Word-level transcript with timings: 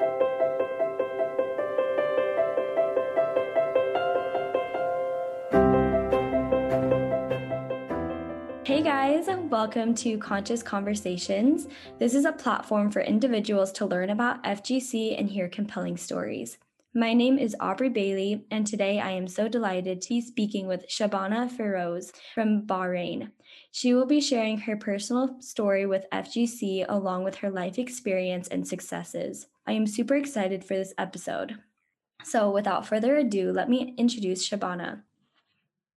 Hey 0.00 0.06
guys, 8.82 9.26
welcome 9.50 9.94
to 9.96 10.16
Conscious 10.16 10.62
Conversations. 10.62 11.68
This 11.98 12.14
is 12.14 12.24
a 12.24 12.32
platform 12.32 12.90
for 12.90 13.02
individuals 13.02 13.72
to 13.72 13.84
learn 13.84 14.08
about 14.08 14.42
FGC 14.44 15.18
and 15.18 15.28
hear 15.28 15.50
compelling 15.50 15.98
stories. 15.98 16.56
My 16.94 17.12
name 17.12 17.38
is 17.38 17.54
Aubrey 17.60 17.90
Bailey, 17.90 18.46
and 18.50 18.66
today 18.66 19.00
I 19.00 19.10
am 19.10 19.28
so 19.28 19.48
delighted 19.48 20.00
to 20.00 20.08
be 20.08 20.20
speaking 20.22 20.66
with 20.66 20.88
Shabana 20.88 21.50
Feroze 21.50 22.10
from 22.34 22.62
Bahrain. 22.66 23.32
She 23.72 23.94
will 23.94 24.06
be 24.06 24.20
sharing 24.20 24.58
her 24.58 24.76
personal 24.76 25.40
story 25.40 25.86
with 25.86 26.06
FGC 26.12 26.86
along 26.88 27.24
with 27.24 27.36
her 27.36 27.50
life 27.50 27.78
experience 27.78 28.48
and 28.48 28.66
successes. 28.66 29.46
I 29.66 29.72
am 29.72 29.86
super 29.86 30.16
excited 30.16 30.64
for 30.64 30.74
this 30.74 30.94
episode. 30.98 31.56
So, 32.24 32.50
without 32.50 32.86
further 32.86 33.16
ado, 33.16 33.52
let 33.52 33.68
me 33.68 33.94
introduce 33.96 34.48
Shabana. 34.48 35.02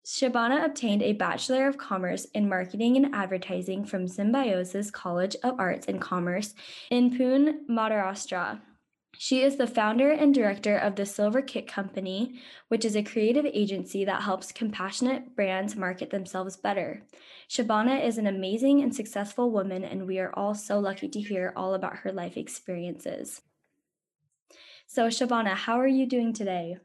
Shabana 0.06 0.66
obtained 0.66 1.02
a 1.02 1.14
Bachelor 1.14 1.68
of 1.68 1.78
Commerce 1.78 2.26
in 2.34 2.50
Marketing 2.50 2.98
and 2.98 3.16
Advertising 3.16 3.86
from 3.86 4.08
Symbiosis 4.08 4.92
College 4.92 5.36
of 5.44 5.60
Arts 5.60 5.88
and 5.88 6.02
Commerce 6.02 6.54
in 6.92 7.12
Pune, 7.12 7.66
Maharashtra. 7.70 8.60
She 9.18 9.44
is 9.44 9.58
the 9.58 9.68
founder 9.68 10.12
and 10.12 10.34
director 10.34 10.76
of 10.76 10.96
the 10.96 11.06
Silver 11.06 11.42
Kick 11.42 11.68
Company, 11.68 12.42
which 12.68 12.84
is 12.84 12.96
a 12.96 13.04
creative 13.04 13.46
agency 13.46 14.04
that 14.06 14.24
helps 14.24 14.52
compassionate 14.52 15.36
brands 15.36 15.76
market 15.76 16.10
themselves 16.10 16.58
better. 16.58 17.04
Shabana 17.48 18.04
is 18.04 18.18
an 18.18 18.26
amazing 18.26 18.82
and 18.82 18.94
successful 18.94 19.52
woman, 19.52 19.84
and 19.84 20.08
we 20.08 20.18
are 20.20 20.34
all 20.34 20.56
so 20.56 20.80
lucky 20.80 21.08
to 21.10 21.22
hear 21.22 21.54
all 21.56 21.76
about 21.76 21.98
her 21.98 22.12
life 22.12 22.38
experiences. 22.38 23.42
So, 24.88 25.08
Shabana, 25.08 25.54
how 25.54 25.80
are 25.80 25.88
you 25.88 26.08
doing 26.08 26.34
today? 26.34 26.78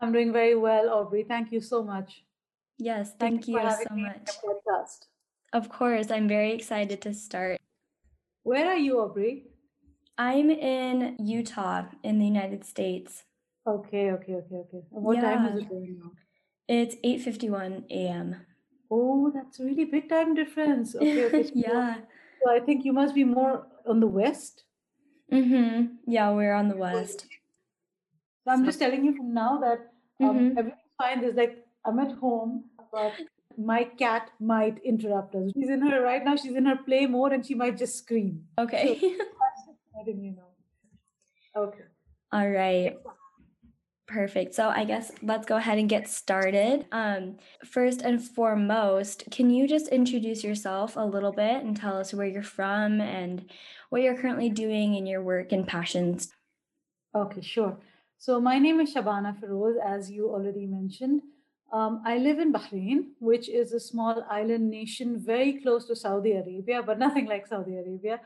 I'm 0.00 0.12
doing 0.12 0.32
very 0.32 0.54
well, 0.54 0.88
Aubrey. 0.90 1.24
Thank 1.24 1.52
you 1.52 1.60
so 1.60 1.82
much. 1.82 2.24
Yes, 2.78 3.12
thank, 3.18 3.44
thank 3.44 3.48
you, 3.48 3.60
you 3.60 3.70
so 3.70 3.94
much. 3.94 4.30
Of 5.52 5.68
course, 5.68 6.10
I'm 6.10 6.28
very 6.28 6.52
excited 6.52 7.02
to 7.02 7.12
start. 7.12 7.60
Where 8.44 8.68
are 8.68 8.76
you, 8.76 9.00
Aubrey? 9.00 9.49
I'm 10.18 10.50
in 10.50 11.16
Utah 11.18 11.84
in 12.02 12.18
the 12.18 12.26
United 12.26 12.64
States. 12.64 13.24
Okay, 13.66 14.10
okay, 14.12 14.34
okay, 14.34 14.56
okay. 14.56 14.82
What 14.90 15.16
yeah. 15.16 15.22
time 15.22 15.46
is 15.46 15.62
it 15.62 15.68
right 15.70 15.88
now? 15.98 16.12
It's 16.68 16.96
8:51 17.04 17.84
a.m. 17.90 18.36
Oh, 18.90 19.30
that's 19.34 19.60
a 19.60 19.64
really 19.64 19.84
big 19.84 20.08
time 20.08 20.34
difference. 20.34 20.94
Okay, 21.00 21.24
okay. 21.24 21.44
So 21.44 21.52
yeah. 21.54 21.96
So 22.42 22.50
I 22.50 22.60
think 22.60 22.84
you 22.84 22.92
must 22.92 23.14
be 23.14 23.24
more 23.24 23.66
on 23.86 24.00
the 24.00 24.06
west. 24.06 24.64
Mhm. 25.32 25.96
Yeah, 26.06 26.30
we're 26.30 26.54
on 26.54 26.68
the 26.68 26.76
west. 26.84 27.26
So 28.44 28.52
I'm 28.52 28.64
just 28.64 28.78
telling 28.78 29.04
you 29.04 29.14
from 29.16 29.34
now 29.34 29.58
that 29.58 29.92
um, 30.20 30.38
mm-hmm. 30.38 30.58
everything's 30.58 30.96
fine. 30.98 31.20
There's 31.20 31.36
like 31.36 31.64
I'm 31.84 31.98
at 31.98 32.12
home, 32.12 32.64
but 32.92 33.12
my 33.58 33.84
cat 33.84 34.30
might 34.40 34.78
interrupt 34.84 35.34
us. 35.34 35.50
She's 35.54 35.68
in 35.68 35.86
her 35.86 36.02
right 36.02 36.24
now. 36.24 36.36
She's 36.36 36.54
in 36.54 36.66
her 36.66 36.76
play 36.76 37.06
mode, 37.06 37.32
and 37.32 37.44
she 37.44 37.54
might 37.54 37.76
just 37.76 37.98
scream. 37.98 38.44
Okay. 38.58 38.98
So, 38.98 39.08
letting 39.96 40.22
you 40.22 40.32
know. 40.36 40.50
Okay. 41.56 41.84
All 42.32 42.48
right. 42.48 42.96
Perfect. 44.06 44.54
So 44.54 44.68
I 44.68 44.84
guess 44.84 45.12
let's 45.22 45.46
go 45.46 45.56
ahead 45.56 45.78
and 45.78 45.88
get 45.88 46.08
started. 46.08 46.86
Um, 46.90 47.36
first 47.64 48.02
and 48.02 48.20
foremost, 48.20 49.24
can 49.30 49.50
you 49.50 49.68
just 49.68 49.86
introduce 49.88 50.42
yourself 50.42 50.96
a 50.96 51.04
little 51.04 51.32
bit 51.32 51.62
and 51.62 51.76
tell 51.76 51.96
us 51.96 52.12
where 52.12 52.26
you're 52.26 52.42
from 52.42 53.00
and 53.00 53.48
what 53.90 54.02
you're 54.02 54.16
currently 54.16 54.48
doing 54.48 54.94
in 54.94 55.06
your 55.06 55.22
work 55.22 55.52
and 55.52 55.66
passions? 55.66 56.32
Okay, 57.14 57.40
sure. 57.40 57.78
So 58.18 58.40
my 58.40 58.58
name 58.58 58.80
is 58.80 58.94
Shabana 58.94 59.38
Feroze, 59.40 59.76
as 59.84 60.10
you 60.10 60.28
already 60.28 60.66
mentioned. 60.66 61.22
Um, 61.72 62.02
I 62.04 62.18
live 62.18 62.40
in 62.40 62.52
Bahrain, 62.52 63.10
which 63.20 63.48
is 63.48 63.72
a 63.72 63.80
small 63.80 64.26
island 64.28 64.68
nation 64.68 65.18
very 65.24 65.60
close 65.62 65.86
to 65.86 65.94
Saudi 65.94 66.32
Arabia, 66.32 66.82
but 66.82 66.98
nothing 66.98 67.26
like 67.26 67.46
Saudi 67.46 67.76
Arabia. 67.76 68.20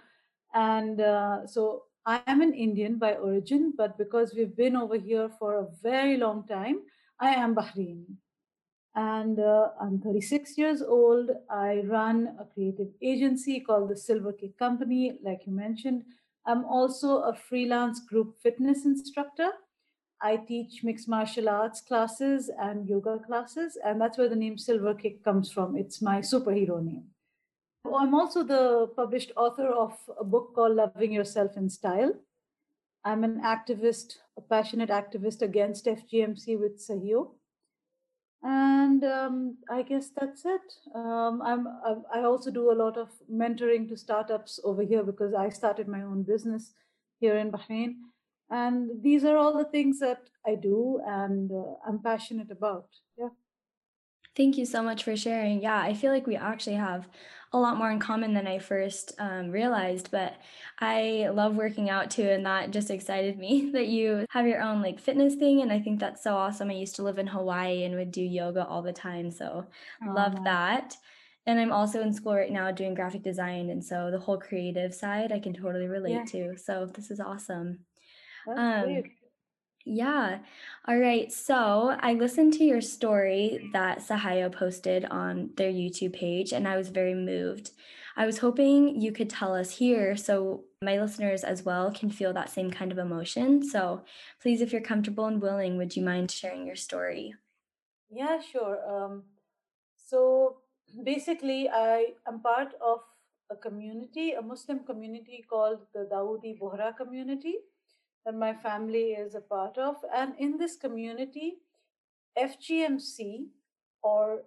And 0.54 1.00
uh, 1.00 1.46
so 1.46 1.84
I 2.06 2.22
am 2.26 2.40
an 2.40 2.54
Indian 2.54 2.98
by 2.98 3.14
origin, 3.14 3.72
but 3.76 3.98
because 3.98 4.34
we've 4.34 4.56
been 4.56 4.76
over 4.76 4.96
here 4.96 5.28
for 5.38 5.54
a 5.58 5.66
very 5.82 6.16
long 6.16 6.46
time, 6.46 6.80
I 7.20 7.30
am 7.34 7.54
Bahraini. 7.54 8.06
And 8.94 9.40
uh, 9.40 9.70
I'm 9.80 10.00
36 10.00 10.56
years 10.56 10.80
old. 10.80 11.30
I 11.50 11.82
run 11.86 12.36
a 12.40 12.44
creative 12.44 12.88
agency 13.02 13.58
called 13.60 13.90
the 13.90 13.96
Silver 13.96 14.32
Kick 14.32 14.56
Company, 14.56 15.18
like 15.24 15.40
you 15.46 15.52
mentioned. 15.52 16.04
I'm 16.46 16.64
also 16.64 17.22
a 17.22 17.34
freelance 17.34 18.00
group 18.00 18.36
fitness 18.40 18.84
instructor 18.84 19.50
I 20.24 20.36
teach 20.36 20.82
mixed 20.82 21.06
martial 21.06 21.50
arts 21.50 21.82
classes 21.82 22.50
and 22.58 22.88
yoga 22.88 23.18
classes, 23.18 23.76
and 23.84 24.00
that's 24.00 24.16
where 24.16 24.28
the 24.28 24.36
name 24.36 24.56
Silver 24.56 24.94
Kick 24.94 25.22
comes 25.22 25.52
from. 25.52 25.76
It's 25.76 26.00
my 26.00 26.20
superhero 26.20 26.82
name. 26.82 27.13
I'm 27.84 28.14
also 28.14 28.42
the 28.42 28.88
published 28.96 29.32
author 29.36 29.68
of 29.68 29.92
a 30.18 30.24
book 30.24 30.54
called 30.54 30.76
Loving 30.76 31.12
Yourself 31.12 31.56
in 31.56 31.68
Style. 31.68 32.12
I'm 33.04 33.24
an 33.24 33.42
activist, 33.42 34.14
a 34.36 34.40
passionate 34.40 34.88
activist 34.88 35.42
against 35.42 35.86
FGMC 35.86 36.58
with 36.58 36.78
Sahiyo. 36.78 37.32
And 38.42 39.04
um, 39.04 39.58
I 39.70 39.82
guess 39.82 40.10
that's 40.16 40.44
it. 40.44 40.72
Um, 40.94 41.42
I'm, 41.42 41.66
I 42.14 42.20
also 42.20 42.50
do 42.50 42.70
a 42.70 42.74
lot 42.74 42.96
of 42.96 43.08
mentoring 43.32 43.88
to 43.88 43.96
startups 43.96 44.60
over 44.64 44.82
here 44.82 45.02
because 45.02 45.34
I 45.34 45.48
started 45.48 45.88
my 45.88 46.02
own 46.02 46.22
business 46.22 46.72
here 47.20 47.36
in 47.36 47.50
Bahrain 47.50 47.94
and 48.50 48.90
these 49.02 49.24
are 49.24 49.36
all 49.36 49.56
the 49.56 49.70
things 49.70 49.98
that 50.00 50.28
i 50.46 50.54
do 50.54 51.00
and 51.06 51.50
uh, 51.50 51.74
i'm 51.86 51.98
passionate 51.98 52.50
about 52.50 52.88
yeah 53.18 53.28
thank 54.36 54.56
you 54.58 54.66
so 54.66 54.82
much 54.82 55.04
for 55.04 55.16
sharing. 55.16 55.62
Yeah 55.62 55.80
i 55.80 55.94
feel 55.94 56.12
like 56.12 56.26
we 56.26 56.36
actually 56.36 56.76
have 56.76 57.08
a 57.52 57.58
lot 57.58 57.76
more 57.76 57.90
in 57.90 58.00
common 58.00 58.34
than 58.34 58.48
i 58.48 58.58
first 58.58 59.12
um, 59.20 59.50
realized 59.50 60.10
but 60.10 60.34
i 60.80 61.28
love 61.32 61.54
working 61.54 61.88
out 61.88 62.10
too 62.10 62.28
and 62.28 62.44
that 62.44 62.72
just 62.72 62.90
excited 62.90 63.38
me 63.38 63.70
that 63.72 63.86
you 63.86 64.26
have 64.30 64.46
your 64.46 64.60
own 64.60 64.82
like 64.82 64.98
fitness 64.98 65.36
thing 65.36 65.62
and 65.62 65.72
i 65.72 65.78
think 65.78 66.00
that's 66.00 66.22
so 66.22 66.34
awesome. 66.34 66.68
I 66.68 66.74
used 66.74 66.96
to 66.96 67.04
live 67.04 67.18
in 67.18 67.28
hawaii 67.28 67.84
and 67.84 67.94
would 67.94 68.10
do 68.10 68.22
yoga 68.22 68.66
all 68.66 68.82
the 68.82 68.92
time 68.92 69.30
so 69.30 69.66
oh, 70.02 70.12
love 70.12 70.42
that. 70.44 70.96
And 71.46 71.60
i'm 71.60 71.72
also 71.72 72.00
in 72.02 72.12
school 72.12 72.34
right 72.34 72.50
now 72.50 72.72
doing 72.72 72.94
graphic 72.94 73.22
design 73.22 73.70
and 73.70 73.84
so 73.84 74.10
the 74.10 74.18
whole 74.18 74.38
creative 74.38 74.92
side 74.92 75.30
i 75.30 75.38
can 75.38 75.54
totally 75.54 75.86
relate 75.86 76.12
yeah. 76.12 76.24
to 76.24 76.56
so 76.56 76.86
this 76.86 77.10
is 77.10 77.20
awesome. 77.20 77.78
Um, 78.48 79.02
yeah. 79.84 80.38
All 80.88 80.98
right. 80.98 81.30
So 81.30 81.96
I 82.00 82.14
listened 82.14 82.54
to 82.54 82.64
your 82.64 82.80
story 82.80 83.70
that 83.72 83.98
Sahiyo 83.98 84.50
posted 84.50 85.04
on 85.06 85.50
their 85.56 85.70
YouTube 85.70 86.14
page, 86.14 86.52
and 86.52 86.66
I 86.66 86.76
was 86.76 86.88
very 86.88 87.14
moved. 87.14 87.70
I 88.16 88.26
was 88.26 88.38
hoping 88.38 89.00
you 89.00 89.12
could 89.12 89.28
tell 89.28 89.54
us 89.54 89.76
here 89.76 90.16
so 90.16 90.64
my 90.80 91.00
listeners 91.00 91.42
as 91.42 91.64
well 91.64 91.90
can 91.90 92.10
feel 92.10 92.32
that 92.32 92.48
same 92.48 92.70
kind 92.70 92.92
of 92.92 92.98
emotion. 92.98 93.62
So 93.68 94.04
please, 94.40 94.60
if 94.60 94.72
you're 94.72 94.80
comfortable 94.80 95.26
and 95.26 95.42
willing, 95.42 95.76
would 95.76 95.96
you 95.96 96.02
mind 96.02 96.30
sharing 96.30 96.66
your 96.66 96.76
story? 96.76 97.34
Yeah, 98.08 98.40
sure. 98.40 98.78
Um, 98.88 99.24
so 99.96 100.58
basically, 101.04 101.68
I 101.68 102.12
am 102.26 102.40
part 102.40 102.72
of 102.80 103.00
a 103.50 103.56
community, 103.56 104.32
a 104.32 104.40
Muslim 104.40 104.84
community 104.84 105.44
called 105.46 105.80
the 105.92 106.08
Dawoodi 106.10 106.58
Bohra 106.58 106.96
community 106.96 107.56
that 108.24 108.34
my 108.34 108.54
family 108.54 109.12
is 109.12 109.34
a 109.34 109.40
part 109.40 109.78
of. 109.78 109.96
And 110.14 110.34
in 110.38 110.58
this 110.58 110.76
community, 110.76 111.58
FGMC 112.38 113.46
or 114.02 114.42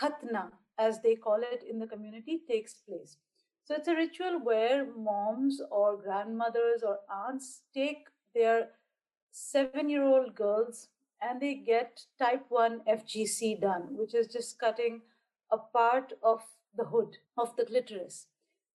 Khatna, 0.00 0.50
as 0.78 1.00
they 1.02 1.14
call 1.14 1.40
it 1.40 1.64
in 1.68 1.78
the 1.78 1.86
community, 1.86 2.42
takes 2.48 2.74
place. 2.74 3.16
So 3.64 3.74
it's 3.74 3.88
a 3.88 3.94
ritual 3.94 4.40
where 4.42 4.86
moms 4.96 5.60
or 5.70 5.96
grandmothers 5.96 6.82
or 6.82 6.98
aunts 7.10 7.62
take 7.72 8.08
their 8.34 8.68
seven 9.32 9.88
year 9.88 10.04
old 10.04 10.34
girls 10.34 10.88
and 11.22 11.40
they 11.40 11.54
get 11.54 12.00
type 12.18 12.44
1 12.48 12.82
FGC 12.86 13.60
done, 13.60 13.86
which 13.90 14.14
is 14.14 14.26
just 14.26 14.58
cutting 14.58 15.00
a 15.50 15.56
part 15.56 16.12
of 16.22 16.42
the 16.76 16.84
hood 16.84 17.16
of 17.38 17.56
the 17.56 17.64
clitoris 17.64 18.26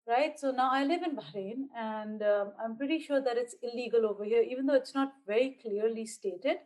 right? 0.10 0.40
So 0.40 0.52
now 0.52 0.70
I 0.72 0.84
live 0.84 1.04
in 1.04 1.16
Bahrain, 1.16 1.68
and 1.78 2.24
um, 2.24 2.52
I'm 2.64 2.76
pretty 2.76 3.00
sure 3.00 3.22
that 3.22 3.38
it's 3.38 3.56
illegal 3.62 4.06
over 4.08 4.26
here, 4.26 4.42
even 4.42 4.66
though 4.66 4.74
it's 4.74 4.96
not 4.96 5.14
very 5.28 5.58
clearly 5.62 6.06
stated. 6.06 6.58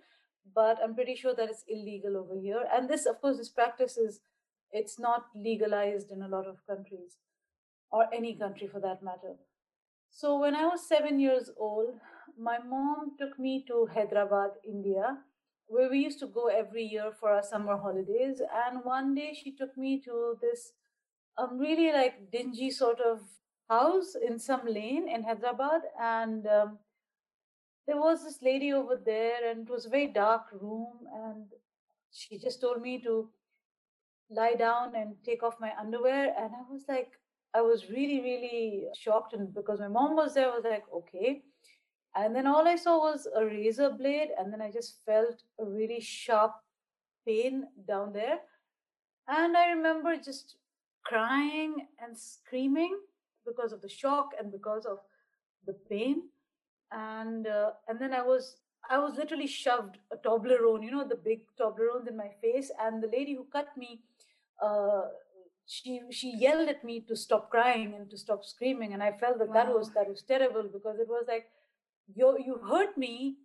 But 0.56 0.78
I'm 0.84 0.96
pretty 0.96 1.16
sure 1.16 1.36
that 1.36 1.50
it's 1.50 1.64
illegal 1.68 2.18
over 2.18 2.36
here. 2.40 2.64
And 2.74 2.90
this, 2.90 3.06
of 3.06 3.22
course, 3.22 3.38
this 3.38 3.50
practice 3.50 3.98
is 3.98 4.22
it's 4.72 5.00
not 5.00 5.26
legalized 5.36 6.12
in 6.12 6.22
a 6.22 6.28
lot 6.28 6.48
of 6.48 6.66
countries, 6.66 7.18
or 7.92 8.08
any 8.14 8.34
country 8.36 8.68
for 8.68 8.80
that 8.80 9.04
matter. 9.04 9.36
So 10.10 10.40
when 10.40 10.56
I 10.56 10.66
was 10.66 10.88
seven 10.88 11.20
years 11.20 11.50
old, 11.58 11.96
my 12.38 12.58
mom 12.60 13.14
took 13.20 13.40
me 13.40 13.66
to 13.68 13.88
Hyderabad, 13.94 14.52
India, 14.68 15.18
where 15.68 15.90
we 15.90 16.00
used 16.00 16.20
to 16.20 16.28
go 16.28 16.48
every 16.48 16.84
year 16.84 17.12
for 17.20 17.30
our 17.30 17.44
summer 17.44 17.78
holidays. 17.78 18.42
And 18.66 18.84
one 18.84 19.16
day 19.16 19.34
she 19.34 19.56
took 19.56 19.78
me 19.78 20.02
to 20.06 20.38
this 20.42 20.74
a 21.38 21.48
really 21.52 21.92
like 21.92 22.32
dingy 22.32 22.72
sort 22.72 23.00
of 23.00 23.22
house 23.70 24.16
in 24.16 24.40
some 24.40 24.66
lane 24.66 25.08
in 25.08 25.24
Hyderabad, 25.24 25.82
and 26.00 26.46
um, 26.48 26.78
there 27.88 27.98
was 27.98 28.24
this 28.24 28.42
lady 28.42 28.74
over 28.74 29.00
there, 29.04 29.50
and 29.50 29.68
it 29.68 29.72
was 29.72 29.86
a 29.86 29.90
very 29.90 30.08
dark 30.08 30.44
room, 30.54 31.08
and 31.14 31.46
she 32.12 32.38
just 32.38 32.62
told 32.62 32.82
me 32.82 33.00
to 33.02 33.30
lie 34.30 34.56
down 34.56 34.96
and 34.96 35.16
take 35.26 35.44
off 35.44 35.60
my 35.60 35.72
underwear. 35.80 36.34
And 36.38 36.52
I 36.54 36.72
was 36.72 36.84
like, 36.88 37.12
I 37.54 37.62
was 37.62 37.90
really, 37.90 38.22
really 38.22 38.86
shocked. 38.98 39.34
And 39.34 39.54
because 39.54 39.80
my 39.80 39.88
mom 39.88 40.16
was 40.16 40.34
there, 40.34 40.52
I 40.52 40.56
was 40.56 40.64
like, 40.64 40.84
okay. 40.94 41.42
And 42.16 42.36
then 42.36 42.48
all 42.48 42.68
I 42.68 42.76
saw 42.76 43.00
was 43.00 43.28
a 43.36 43.46
razor 43.46 43.90
blade. 43.90 44.30
And 44.38 44.52
then 44.52 44.62
I 44.62 44.72
just 44.72 45.00
felt 45.06 45.44
a 45.60 45.66
really 45.66 46.00
sharp 46.00 46.54
pain 47.28 47.66
down 47.88 48.14
there. 48.14 48.40
And 49.28 49.56
I 49.58 49.68
remember 49.68 50.16
just 50.18 50.58
crying 51.04 51.88
and 52.02 52.18
screaming 52.18 52.98
because 53.46 53.72
of 53.72 53.82
the 53.82 53.90
shock 53.90 54.32
and 54.40 54.52
because 54.52 54.86
of 54.86 55.00
the 55.66 55.74
pain. 55.90 56.24
And 56.92 57.48
uh, 57.48 57.72
and 57.88 58.00
then 58.00 58.14
I 58.14 58.22
was 58.22 58.58
I 58.90 58.98
was 59.00 59.16
literally 59.16 59.48
shoved 59.48 59.98
a 60.12 60.18
Toblerone, 60.18 60.84
you 60.84 60.92
know, 60.92 61.08
the 61.08 61.16
big 61.16 61.42
Toblerones 61.60 62.08
in 62.08 62.18
my 62.18 62.32
face. 62.42 62.72
And 62.80 63.02
the 63.02 63.08
lady 63.08 63.34
who 63.36 63.46
cut 63.52 63.76
me, 63.78 64.02
uh, 64.62 65.04
she 65.66 66.02
she 66.12 66.36
yelled 66.38 66.70
at 66.70 66.84
me 66.84 67.00
to 67.08 67.16
stop 67.16 67.50
crying 67.50 67.94
and 67.96 68.10
to 68.10 68.18
stop 68.18 68.44
screaming. 68.46 68.94
And 68.94 69.02
I 69.02 69.12
felt 69.12 69.40
that 69.40 69.50
wow. 69.50 69.54
that 69.54 69.74
was 69.74 69.92
that 69.94 70.10
was 70.10 70.22
terrible 70.24 70.70
because 70.72 71.00
it 71.00 71.08
was 71.08 71.26
like 71.28 71.48
you 72.14 72.38
you 72.46 72.60
hurt 72.70 72.98
me, 72.98 73.38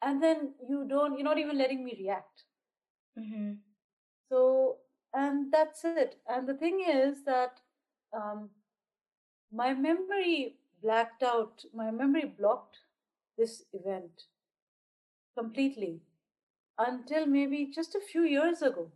and 0.00 0.22
then 0.22 0.54
you 0.68 0.86
don't 0.88 1.16
you're 1.16 1.24
not 1.24 1.38
even 1.38 1.58
letting 1.58 1.84
me 1.84 1.96
react. 1.98 2.44
Mm-hmm. 3.18 3.52
So 4.28 4.78
and 5.14 5.52
that's 5.52 5.84
it. 5.84 6.16
And 6.28 6.48
the 6.48 6.54
thing 6.54 6.84
is 6.88 7.24
that 7.24 7.60
um, 8.12 8.50
my 9.52 9.74
memory 9.74 10.56
blacked 10.82 11.22
out. 11.22 11.64
My 11.74 11.90
memory 11.90 12.24
blocked 12.38 12.78
this 13.36 13.62
event 13.72 14.24
completely 15.36 16.00
until 16.78 17.26
maybe 17.26 17.70
just 17.74 17.94
a 17.94 18.00
few 18.00 18.22
years 18.22 18.62
ago. 18.62 18.90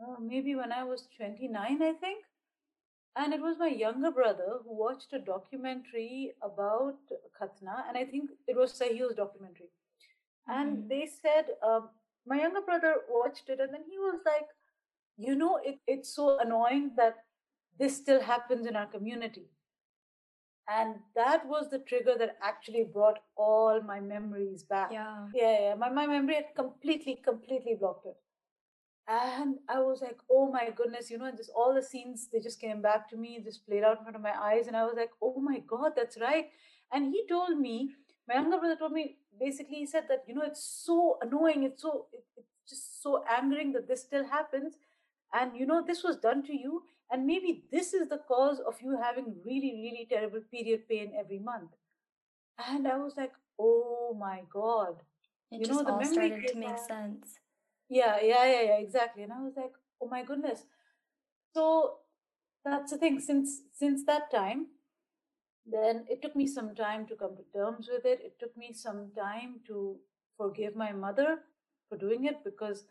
Uh, 0.00 0.16
maybe 0.20 0.54
when 0.54 0.72
I 0.72 0.82
was 0.84 1.08
29, 1.16 1.82
I 1.82 1.92
think. 1.92 2.24
And 3.16 3.32
it 3.32 3.40
was 3.40 3.56
my 3.58 3.68
younger 3.68 4.10
brother 4.10 4.58
who 4.64 4.76
watched 4.76 5.12
a 5.12 5.20
documentary 5.20 6.32
about 6.42 6.98
Khatna, 7.40 7.84
and 7.88 7.96
I 7.96 8.04
think 8.04 8.30
it 8.48 8.56
was 8.56 8.72
Sahil's 8.72 9.14
documentary. 9.14 9.70
And 10.48 10.78
mm-hmm. 10.78 10.88
they 10.88 11.08
said, 11.22 11.46
um, 11.62 11.90
my 12.26 12.40
younger 12.40 12.60
brother 12.60 12.96
watched 13.08 13.48
it, 13.48 13.60
and 13.60 13.72
then 13.72 13.82
he 13.88 13.98
was 13.98 14.18
like, 14.26 14.48
you 15.16 15.34
know, 15.34 15.58
it, 15.64 15.78
it's 15.86 16.14
so 16.14 16.38
annoying 16.38 16.92
that 16.96 17.14
this 17.78 17.96
still 17.96 18.20
happens 18.20 18.66
in 18.66 18.76
our 18.76 18.86
community. 18.86 19.46
And 20.68 20.96
that 21.14 21.46
was 21.46 21.68
the 21.70 21.80
trigger 21.80 22.14
that 22.18 22.36
actually 22.42 22.84
brought 22.90 23.18
all 23.36 23.82
my 23.82 24.00
memories 24.00 24.62
back. 24.62 24.90
Yeah. 24.92 25.26
Yeah, 25.34 25.60
yeah. 25.60 25.74
My, 25.74 25.90
my 25.90 26.06
memory 26.06 26.36
had 26.36 26.54
completely 26.56 27.20
completely 27.22 27.76
blocked 27.78 28.06
it. 28.06 28.16
And 29.06 29.56
i 29.68 29.80
was 29.80 30.00
like 30.00 30.16
oh 30.30 30.50
my 30.50 30.70
goodness 30.74 31.10
you 31.10 31.18
know 31.18 31.30
just 31.30 31.50
all 31.54 31.74
the 31.74 31.82
scenes 31.82 32.28
they 32.32 32.40
just 32.40 32.58
came 32.58 32.80
back 32.80 33.06
to 33.10 33.18
me 33.18 33.38
just 33.44 33.66
played 33.66 33.84
out 33.84 33.98
in 33.98 34.02
front 34.02 34.16
of 34.16 34.22
my 34.22 34.32
eyes 34.32 34.66
and 34.66 34.74
i 34.74 34.82
was 34.82 34.94
like 34.96 35.10
oh 35.20 35.38
my 35.38 35.58
god 35.68 35.92
that's 35.94 36.18
right. 36.18 36.46
And 36.90 37.12
he 37.12 37.26
told 37.28 37.58
me 37.58 37.90
my 38.26 38.36
younger 38.36 38.56
brother 38.56 38.76
told 38.76 38.92
me 38.92 39.18
basically 39.38 39.76
he 39.76 39.86
said 39.86 40.04
that 40.08 40.24
you 40.26 40.34
know 40.34 40.40
it's 40.46 40.64
so 40.64 41.18
annoying 41.20 41.64
it's 41.64 41.82
so 41.82 42.06
it, 42.14 42.24
it's 42.34 42.48
just 42.66 43.02
so 43.02 43.22
angering 43.28 43.72
that 43.72 43.86
this 43.88 44.00
still 44.00 44.24
happens 44.26 44.76
and 45.34 45.56
you 45.56 45.66
know 45.66 45.82
this 45.86 46.02
was 46.02 46.16
done 46.16 46.42
to 46.44 46.56
you 46.56 46.82
and 47.10 47.26
maybe 47.26 47.64
this 47.70 47.94
is 47.94 48.08
the 48.08 48.18
cause 48.18 48.60
of 48.66 48.80
you 48.82 48.98
having 49.00 49.36
really, 49.44 49.72
really 49.82 50.06
terrible 50.10 50.40
period 50.50 50.88
pain 50.88 51.12
every 51.18 51.38
month. 51.38 51.70
And 52.68 52.88
I 52.88 52.96
was 52.96 53.14
like, 53.16 53.32
oh 53.58 54.16
my 54.18 54.42
God. 54.52 54.96
It 55.50 55.60
you 55.60 55.66
just 55.66 55.78
know, 55.78 55.84
the 55.84 55.92
all 55.92 56.04
started 56.04 56.48
to 56.48 56.58
make 56.58 56.78
sense. 56.78 57.38
Yeah, 57.88 58.18
yeah, 58.22 58.44
yeah, 58.44 58.62
yeah, 58.62 58.78
exactly. 58.78 59.22
And 59.22 59.32
I 59.32 59.40
was 59.40 59.52
like, 59.56 59.72
oh 60.00 60.08
my 60.08 60.24
goodness. 60.24 60.64
So 61.54 61.98
that's 62.64 62.90
the 62.90 62.98
thing. 62.98 63.20
Since 63.20 63.62
since 63.72 64.04
that 64.06 64.30
time, 64.30 64.66
then 65.66 66.04
it 66.08 66.22
took 66.22 66.34
me 66.34 66.46
some 66.46 66.74
time 66.74 67.06
to 67.06 67.14
come 67.14 67.36
to 67.36 67.44
terms 67.58 67.88
with 67.92 68.04
it. 68.04 68.20
It 68.24 68.40
took 68.40 68.56
me 68.56 68.72
some 68.72 69.10
time 69.16 69.60
to 69.68 69.96
forgive 70.36 70.74
my 70.74 70.92
mother 70.92 71.40
for 71.88 71.98
doing 71.98 72.24
it 72.24 72.42
because 72.44 72.84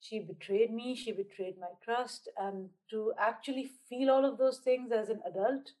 she 0.00 0.20
betrayed 0.20 0.72
me 0.72 0.94
she 0.94 1.12
betrayed 1.12 1.58
my 1.58 1.68
trust 1.82 2.28
and 2.36 2.68
to 2.90 3.12
actually 3.18 3.70
feel 3.88 4.10
all 4.10 4.24
of 4.24 4.38
those 4.38 4.58
things 4.58 4.92
as 4.92 5.08
an 5.08 5.20
adult 5.26 5.72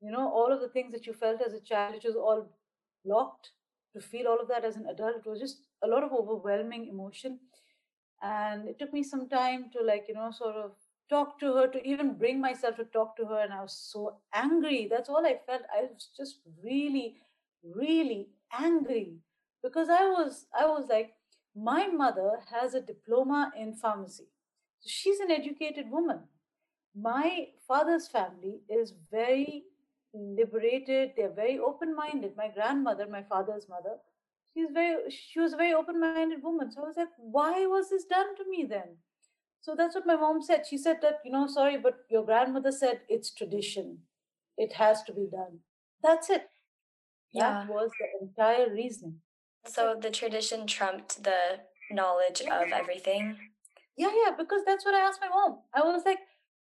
you 0.00 0.10
know 0.10 0.30
all 0.30 0.52
of 0.52 0.60
the 0.60 0.68
things 0.68 0.92
that 0.92 1.06
you 1.06 1.12
felt 1.12 1.40
as 1.46 1.52
a 1.54 1.60
child 1.60 1.94
which 1.94 2.04
was 2.04 2.16
all 2.16 2.48
blocked 3.04 3.50
to 3.94 4.00
feel 4.00 4.26
all 4.26 4.40
of 4.40 4.48
that 4.48 4.64
as 4.64 4.76
an 4.76 4.86
adult 4.86 5.16
it 5.16 5.28
was 5.28 5.40
just 5.40 5.58
a 5.82 5.86
lot 5.88 6.02
of 6.04 6.12
overwhelming 6.12 6.88
emotion. 6.88 7.40
And 8.22 8.68
it 8.68 8.78
took 8.78 8.92
me 8.92 9.02
some 9.02 9.28
time 9.28 9.70
to 9.72 9.82
like 9.82 10.04
you 10.08 10.14
know 10.14 10.30
sort 10.30 10.56
of 10.56 10.72
talk 11.10 11.38
to 11.40 11.54
her 11.56 11.66
to 11.68 11.82
even 11.86 12.14
bring 12.14 12.40
myself 12.40 12.76
to 12.76 12.84
talk 12.84 13.16
to 13.16 13.26
her 13.26 13.40
and 13.40 13.52
i 13.52 13.60
was 13.60 13.72
so 13.74 14.18
angry. 14.34 14.88
That's 14.90 15.08
all 15.08 15.26
i 15.26 15.38
felt. 15.46 15.62
I 15.76 15.82
was 15.82 16.08
just 16.16 16.38
really 16.64 17.16
really 17.64 18.28
angry 18.58 19.18
because 19.62 19.88
i 19.88 20.04
was 20.06 20.46
i 20.58 20.66
was 20.66 20.86
like 20.88 21.14
my 21.56 21.86
mother 21.86 22.40
has 22.50 22.74
a 22.74 22.80
diploma 22.80 23.52
in 23.58 23.74
pharmacy. 23.74 24.28
So 24.80 24.88
she's 24.88 25.20
an 25.20 25.30
educated 25.30 25.90
woman. 25.90 26.20
My 26.94 27.48
father's 27.66 28.08
family 28.08 28.60
is 28.68 28.94
very 29.10 29.64
liberated, 30.14 31.12
they're 31.16 31.32
very 31.32 31.58
open-minded. 31.58 32.36
My 32.36 32.48
grandmother, 32.48 33.06
my 33.06 33.22
father's 33.22 33.68
mother, 33.68 33.96
she's 34.52 34.68
very 34.72 35.10
she 35.10 35.40
was 35.40 35.54
a 35.54 35.56
very 35.56 35.72
open-minded 35.72 36.42
woman. 36.42 36.70
So 36.70 36.82
I 36.82 36.86
was 36.86 36.96
like, 36.96 37.08
why 37.18 37.66
was 37.66 37.90
this 37.90 38.04
done 38.04 38.36
to 38.36 38.44
me 38.48 38.66
then? 38.68 38.96
So 39.62 39.74
that's 39.76 39.94
what 39.94 40.06
my 40.06 40.16
mom 40.16 40.42
said. 40.42 40.64
She 40.68 40.76
said 40.76 40.98
that, 41.02 41.20
you 41.24 41.30
know, 41.30 41.46
sorry, 41.46 41.78
but 41.78 42.00
your 42.10 42.24
grandmother 42.24 42.72
said 42.72 43.00
it's 43.08 43.32
tradition. 43.32 43.98
It 44.58 44.72
has 44.74 45.02
to 45.04 45.12
be 45.12 45.28
done. 45.30 45.60
That's 46.02 46.28
it. 46.28 46.48
Yeah. 47.32 47.64
That 47.64 47.68
was 47.72 47.90
the 47.98 48.26
entire 48.26 48.70
reasoning. 48.70 49.20
So 49.66 49.96
the 50.00 50.10
tradition 50.10 50.66
trumped 50.66 51.22
the 51.22 51.60
knowledge 51.90 52.40
of 52.42 52.72
everything. 52.72 53.36
Yeah, 53.96 54.10
yeah, 54.24 54.32
because 54.36 54.62
that's 54.66 54.84
what 54.84 54.94
I 54.94 55.00
asked 55.00 55.20
my 55.20 55.28
mom. 55.28 55.58
I 55.74 55.80
was 55.80 56.02
like, 56.04 56.18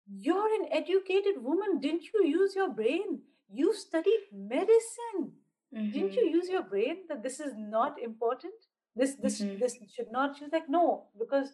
You're 0.08 0.52
an 0.60 0.68
educated 0.72 1.42
woman. 1.42 1.80
Didn't 1.80 2.04
you 2.12 2.26
use 2.26 2.54
your 2.54 2.70
brain? 2.70 3.20
You 3.52 3.74
studied 3.74 4.24
medicine. 4.32 5.32
Mm-hmm. 5.74 5.90
Didn't 5.92 6.14
you 6.14 6.26
use 6.28 6.48
your 6.48 6.62
brain 6.62 6.98
that 7.08 7.22
this 7.22 7.40
is 7.40 7.52
not 7.56 8.00
important? 8.02 8.54
This 8.96 9.14
this 9.14 9.40
mm-hmm. 9.40 9.58
this 9.58 9.76
should 9.94 10.10
not. 10.10 10.36
She 10.36 10.44
was 10.44 10.52
like, 10.52 10.68
No, 10.68 11.06
because 11.18 11.52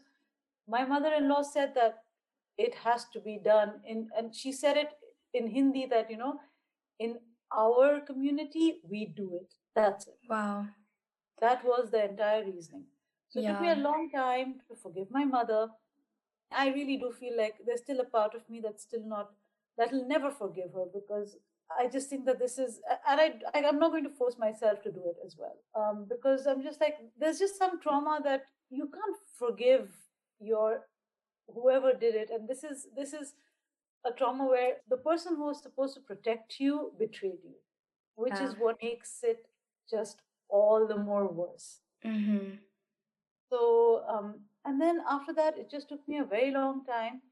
my 0.67 0.85
mother-in-law 0.85 1.43
said 1.43 1.75
that 1.75 2.03
it 2.59 2.75
has 2.77 3.05
to 3.13 3.21
be 3.21 3.39
done 3.43 3.81
in 3.87 4.09
and 4.17 4.35
she 4.35 4.53
said 4.53 4.77
it 4.77 4.91
in 5.35 5.49
Hindi 5.49 5.87
that, 5.87 6.11
you 6.11 6.17
know, 6.17 6.41
in 6.99 7.19
our 7.55 8.01
community, 8.01 8.81
we 8.89 9.05
do 9.05 9.31
it. 9.35 9.55
That's 9.75 10.07
it. 10.07 10.19
Wow. 10.29 10.67
That 11.41 11.65
was 11.65 11.91
the 11.91 12.09
entire 12.09 12.45
reasoning. 12.45 12.85
So 13.29 13.41
yeah. 13.41 13.51
it 13.51 13.53
took 13.53 13.63
me 13.63 13.71
a 13.71 13.77
long 13.77 14.11
time 14.15 14.61
to 14.69 14.77
forgive 14.77 15.11
my 15.11 15.25
mother. 15.25 15.69
I 16.53 16.69
really 16.69 16.97
do 16.97 17.13
feel 17.13 17.37
like 17.37 17.57
there's 17.67 17.81
still 17.81 18.01
a 18.01 18.05
part 18.05 18.35
of 18.35 18.49
me 18.49 18.61
that's 18.63 18.85
still 18.85 19.05
not, 19.05 19.31
that'll 19.77 20.07
never 20.09 20.31
forgive 20.31 20.73
her 20.75 20.87
because 20.93 21.37
I 21.79 21.89
just 21.89 22.09
think 22.09 22.25
that 22.27 22.39
this 22.39 22.59
is, 22.59 22.81
and 23.09 23.21
I, 23.21 23.35
I 23.55 23.59
am 23.59 23.79
not 23.79 23.91
going 23.91 24.05
to 24.05 24.11
force 24.11 24.39
myself 24.39 24.83
to 24.83 24.93
do 24.93 25.03
it 25.05 25.17
as 25.25 25.37
well, 25.37 25.57
um, 25.75 26.07
because 26.09 26.47
I'm 26.47 26.63
just 26.63 26.81
like 26.81 26.95
there's 27.19 27.39
just 27.39 27.59
some 27.59 27.81
trauma 27.81 28.21
that 28.23 28.45
you 28.71 28.89
can't 28.89 29.17
forgive 29.37 29.91
your 30.41 30.83
whoever 31.53 31.93
did 31.93 32.15
it, 32.15 32.31
and 32.31 32.49
this 32.49 32.63
is 32.63 32.87
this 32.97 33.13
is 33.13 33.35
a 34.07 34.13
trauma 34.13 34.47
where 34.47 34.75
the 34.89 34.97
person 34.97 35.35
who 35.35 35.47
was 35.47 35.61
supposed 35.61 35.95
to 35.95 36.01
protect 36.01 36.61
you 36.61 36.93
betrayed 36.99 37.43
you, 37.43 37.57
which 38.15 38.39
is 38.39 38.55
what 38.59 38.77
makes 38.81 39.19
it 39.25 39.47
just 39.91 40.23
all 40.49 40.87
the 40.87 40.97
more 40.97 41.27
worse. 41.27 41.81
Mm-hmm. 42.05 42.57
So, 43.51 44.03
um, 44.09 44.41
and 44.65 44.81
then 44.81 45.01
after 45.09 45.33
that, 45.35 45.57
it 45.59 45.71
just 45.71 45.89
took 45.89 46.07
me 46.09 46.19
a 46.19 46.25
very 46.25 46.51
long 46.51 46.85
time 46.85 47.23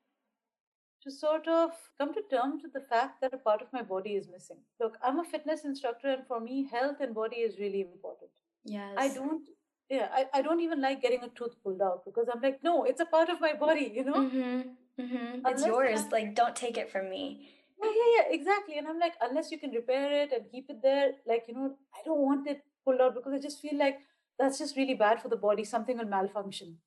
to 1.03 1.11
sort 1.11 1.47
of 1.49 1.71
come 1.99 2.15
to 2.15 2.23
terms 2.31 2.63
with 2.63 2.73
the 2.73 2.87
fact 2.89 3.21
that 3.21 3.35
a 3.35 3.39
part 3.39 3.61
of 3.61 3.69
my 3.73 3.83
body 3.83 4.13
is 4.13 4.29
missing. 4.29 4.57
Look, 4.81 4.97
I'm 5.03 5.19
a 5.19 5.25
fitness 5.25 5.65
instructor, 5.65 6.09
and 6.09 6.27
for 6.27 6.41
me, 6.41 6.69
health 6.71 6.97
and 7.01 7.15
body 7.15 7.37
is 7.37 7.59
really 7.59 7.83
important. 7.83 8.31
Yes. 8.65 8.95
I 8.97 9.09
don't. 9.09 9.43
Yeah, 9.91 10.09
I, 10.13 10.27
I 10.33 10.41
don't 10.41 10.61
even 10.61 10.81
like 10.81 11.03
getting 11.03 11.23
a 11.23 11.29
tooth 11.29 11.57
pulled 11.63 11.83
out 11.83 12.07
because 12.07 12.27
I'm 12.33 12.41
like, 12.41 12.65
no, 12.65 12.85
it's 12.85 13.01
a 13.01 13.05
part 13.05 13.29
of 13.29 13.39
my 13.39 13.53
body, 13.53 13.93
you 13.95 14.03
know? 14.03 14.15
Mm-hmm. 14.15 15.03
Mm-hmm. 15.03 15.47
It's 15.47 15.67
yours. 15.67 16.07
Like, 16.11 16.35
don't 16.35 16.57
take 16.57 16.79
it 16.79 16.91
from 16.91 17.11
me. 17.11 17.51
Yeah, 17.83 17.91
yeah, 17.91 18.17
yeah, 18.17 18.35
exactly. 18.35 18.79
And 18.79 18.89
I'm 18.89 18.99
like, 18.99 19.13
unless 19.21 19.51
you 19.51 19.59
can 19.59 19.73
repair 19.73 20.23
it 20.23 20.33
and 20.33 20.51
keep 20.51 20.71
it 20.71 20.81
there, 20.83 21.13
like, 21.27 21.45
you 21.49 21.55
know, 21.55 21.77
I 21.95 21.99
don't 22.07 22.21
want 22.21 22.47
it 22.49 22.63
pulled 22.85 23.01
out 23.01 23.15
because 23.15 23.33
I 23.33 23.39
just 23.39 23.61
feel 23.61 23.79
like 23.79 23.99
that's 24.39 24.59
just 24.59 24.77
really 24.77 24.95
bad 24.95 25.23
for 25.23 25.29
the 25.29 25.37
body. 25.37 25.65
Something 25.65 25.99
will 25.99 26.07
malfunction. 26.07 26.79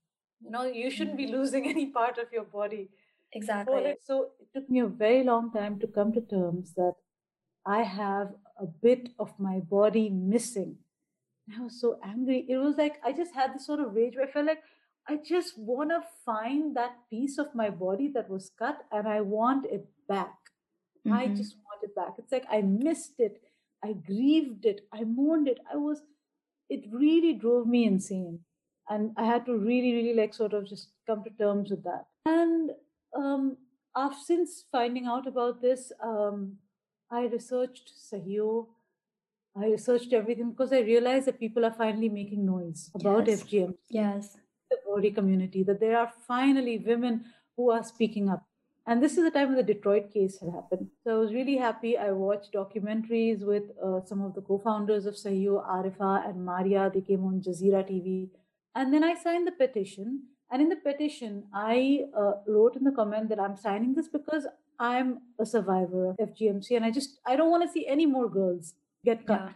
You 0.42 0.52
know, 0.52 0.66
you 0.66 0.92
shouldn't 0.92 1.18
be 1.18 1.26
mm-hmm. 1.26 1.36
losing 1.36 1.68
any 1.76 1.88
part 1.88 2.18
of 2.18 2.32
your 2.32 2.44
body. 2.44 2.90
Exactly. 3.34 3.96
So 4.04 4.30
it 4.40 4.48
took 4.54 4.70
me 4.70 4.80
a 4.80 4.88
very 4.88 5.24
long 5.24 5.52
time 5.52 5.80
to 5.80 5.88
come 5.88 6.14
to 6.14 6.22
terms 6.22 6.74
that 6.76 6.94
I 7.66 7.84
have 7.84 8.30
a 8.60 8.66
bit 8.66 9.10
of 9.20 9.34
my 9.38 9.60
body 9.60 10.10
missing. 10.10 10.78
I 11.56 11.62
was 11.62 11.80
so 11.80 12.00
angry. 12.04 12.46
It 12.48 12.58
was 12.58 12.76
like 12.78 12.96
I 13.04 13.12
just 13.12 13.34
had 13.34 13.54
this 13.54 13.66
sort 13.66 13.80
of 13.80 13.94
rage 13.94 14.16
where 14.16 14.28
I 14.28 14.32
felt 14.32 14.48
like 14.48 14.64
I 15.08 15.18
just 15.18 15.58
want 15.58 15.90
to 15.92 16.02
find 16.26 16.76
that 16.76 16.92
piece 17.10 17.38
of 17.38 17.56
my 17.56 17.70
body 17.70 18.10
that 18.14 18.30
was 18.30 18.52
cut 18.58 18.80
and 18.92 19.08
I 19.08 19.22
want 19.22 19.66
it 19.66 19.88
back. 20.08 20.36
Mm-hmm. 21.06 21.14
I 21.14 21.28
just 21.28 21.56
want 21.56 21.84
it 21.84 21.96
back. 21.96 22.16
It's 22.18 22.32
like 22.32 22.46
I 22.52 22.62
missed 22.62 23.20
it. 23.20 23.42
I 23.84 23.94
grieved 23.94 24.66
it. 24.66 24.82
I 24.94 25.04
mourned 25.04 25.48
it. 25.48 25.60
I 25.72 25.78
was, 25.78 26.02
it 26.70 26.86
really 26.92 27.34
drove 27.34 27.68
me 27.68 27.86
insane. 27.86 28.40
And 28.90 29.12
I 29.18 29.26
had 29.26 29.46
to 29.46 29.58
really, 29.58 29.94
really 29.94 30.14
like 30.14 30.34
sort 30.34 30.54
of 30.54 30.68
just 30.68 30.90
come 31.06 31.24
to 31.24 31.30
terms 31.32 31.70
with 31.70 31.84
that. 31.84 32.06
And 32.26 32.72
um, 33.16 33.58
after, 33.96 34.18
since 34.26 34.66
finding 34.72 35.06
out 35.06 35.28
about 35.28 35.62
this, 35.62 35.92
um, 36.04 36.58
I 37.12 37.26
researched 37.26 37.92
Sahiyo. 38.12 38.68
I 39.56 39.66
researched 39.66 40.14
everything 40.14 40.52
because 40.52 40.72
I 40.72 40.80
realized 40.80 41.26
that 41.28 41.40
people 41.40 41.66
are 41.66 41.74
finally 41.74 42.10
making 42.10 42.46
noise 42.46 42.92
about 42.94 43.28
yes. 43.28 43.44
FGM. 43.44 43.76
Yes. 43.90 44.38
The 44.70 44.78
body 44.86 45.12
community, 45.12 45.64
that 45.64 45.80
there 45.80 45.98
are 45.98 46.12
finally 46.28 46.78
women 46.78 47.26
who 47.56 47.72
are 47.72 47.84
speaking 47.84 48.30
up. 48.30 48.47
And 48.90 49.04
this 49.04 49.18
is 49.18 49.26
the 49.26 49.32
time 49.32 49.50
when 49.50 49.58
the 49.58 49.74
Detroit 49.74 50.14
case 50.14 50.40
had 50.40 50.50
happened. 50.50 50.88
So 51.04 51.16
I 51.16 51.20
was 51.20 51.34
really 51.34 51.58
happy. 51.58 51.98
I 51.98 52.12
watched 52.12 52.54
documentaries 52.54 53.46
with 53.46 53.64
uh, 53.84 54.00
some 54.06 54.22
of 54.22 54.34
the 54.34 54.42
co 54.42 54.60
founders 54.60 55.06
of 55.06 55.16
Sahiyo, 55.16 55.68
Aarefa 55.70 56.28
and 56.30 56.46
Mariya. 56.46 56.90
They 56.94 57.02
came 57.02 57.26
on 57.26 57.42
Jazeera 57.42 57.84
TV. 57.84 58.30
And 58.76 58.94
then 58.94 59.04
I 59.04 59.14
signed 59.16 59.46
the 59.46 59.52
petition. 59.52 60.24
And 60.50 60.62
in 60.62 60.70
the 60.70 60.78
petition, 60.78 61.44
I 61.54 62.06
uh, 62.18 62.32
wrote 62.48 62.78
in 62.78 62.86
the 62.86 62.94
comment 62.94 63.28
that 63.28 63.42
I'm 63.42 63.58
signing 63.58 63.94
this 63.94 64.08
because 64.08 64.48
I'm 64.80 65.20
a 65.38 65.46
survivor 65.46 66.10
of 66.12 66.16
FGMC 66.18 66.78
and 66.78 66.86
I 66.86 66.92
just, 66.92 67.20
I 67.26 67.36
don't 67.36 67.52
want 67.52 67.64
to 67.64 67.70
see 67.70 67.86
any 67.88 68.06
more 68.06 68.30
girls 68.30 68.76
get 69.04 69.28
cut. 69.28 69.42
Yeah. 69.48 69.54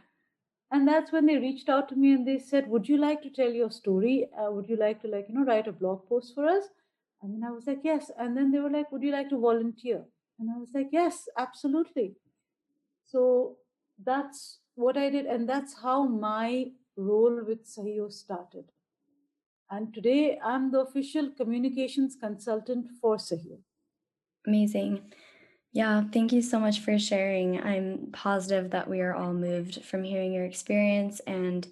And 0.71 0.85
that's 0.85 1.13
when 1.13 1.25
they 1.25 1.37
reached 1.37 1.69
out 1.69 1.87
to 1.89 1.95
me 1.95 2.11
and 2.13 2.27
they 2.27 2.39
said, 2.39 2.67
Would 2.67 2.89
you 2.89 2.97
like 2.97 3.21
to 3.21 3.29
tell 3.29 3.51
your 3.51 3.71
story? 3.71 4.27
Uh, 4.37 4.51
would 4.51 4.67
you 4.67 4.75
like 4.75 5.01
to, 5.03 5.07
like, 5.07 5.27
you 5.29 5.35
know, 5.35 5.45
write 5.45 5.67
a 5.67 5.71
blog 5.71 6.07
post 6.09 6.35
for 6.35 6.45
us? 6.45 6.65
And 7.21 7.33
then 7.33 7.43
I 7.43 7.51
was 7.51 7.67
like, 7.67 7.81
yes. 7.83 8.09
And 8.17 8.35
then 8.35 8.51
they 8.51 8.59
were 8.59 8.69
like, 8.69 8.91
would 8.91 9.03
you 9.03 9.11
like 9.11 9.29
to 9.29 9.39
volunteer? 9.39 10.03
And 10.39 10.49
I 10.49 10.57
was 10.57 10.69
like, 10.73 10.89
yes, 10.91 11.27
absolutely. 11.37 12.15
So 13.05 13.57
that's 14.03 14.59
what 14.75 14.97
I 14.97 15.09
did. 15.09 15.25
And 15.25 15.47
that's 15.47 15.75
how 15.81 16.07
my 16.07 16.71
role 16.95 17.43
with 17.45 17.65
Sahiyo 17.65 18.11
started. 18.11 18.71
And 19.69 19.93
today 19.93 20.39
I'm 20.43 20.71
the 20.71 20.79
official 20.79 21.29
communications 21.29 22.17
consultant 22.19 22.87
for 22.99 23.17
Sahiyo. 23.17 23.59
Amazing. 24.47 25.01
Yeah, 25.73 26.03
thank 26.11 26.33
you 26.33 26.41
so 26.41 26.59
much 26.59 26.81
for 26.81 26.99
sharing. 26.99 27.61
I'm 27.61 28.09
positive 28.11 28.71
that 28.71 28.89
we 28.89 28.99
are 28.99 29.13
all 29.13 29.33
moved 29.33 29.85
from 29.85 30.03
hearing 30.03 30.33
your 30.33 30.43
experience 30.43 31.21
and 31.21 31.65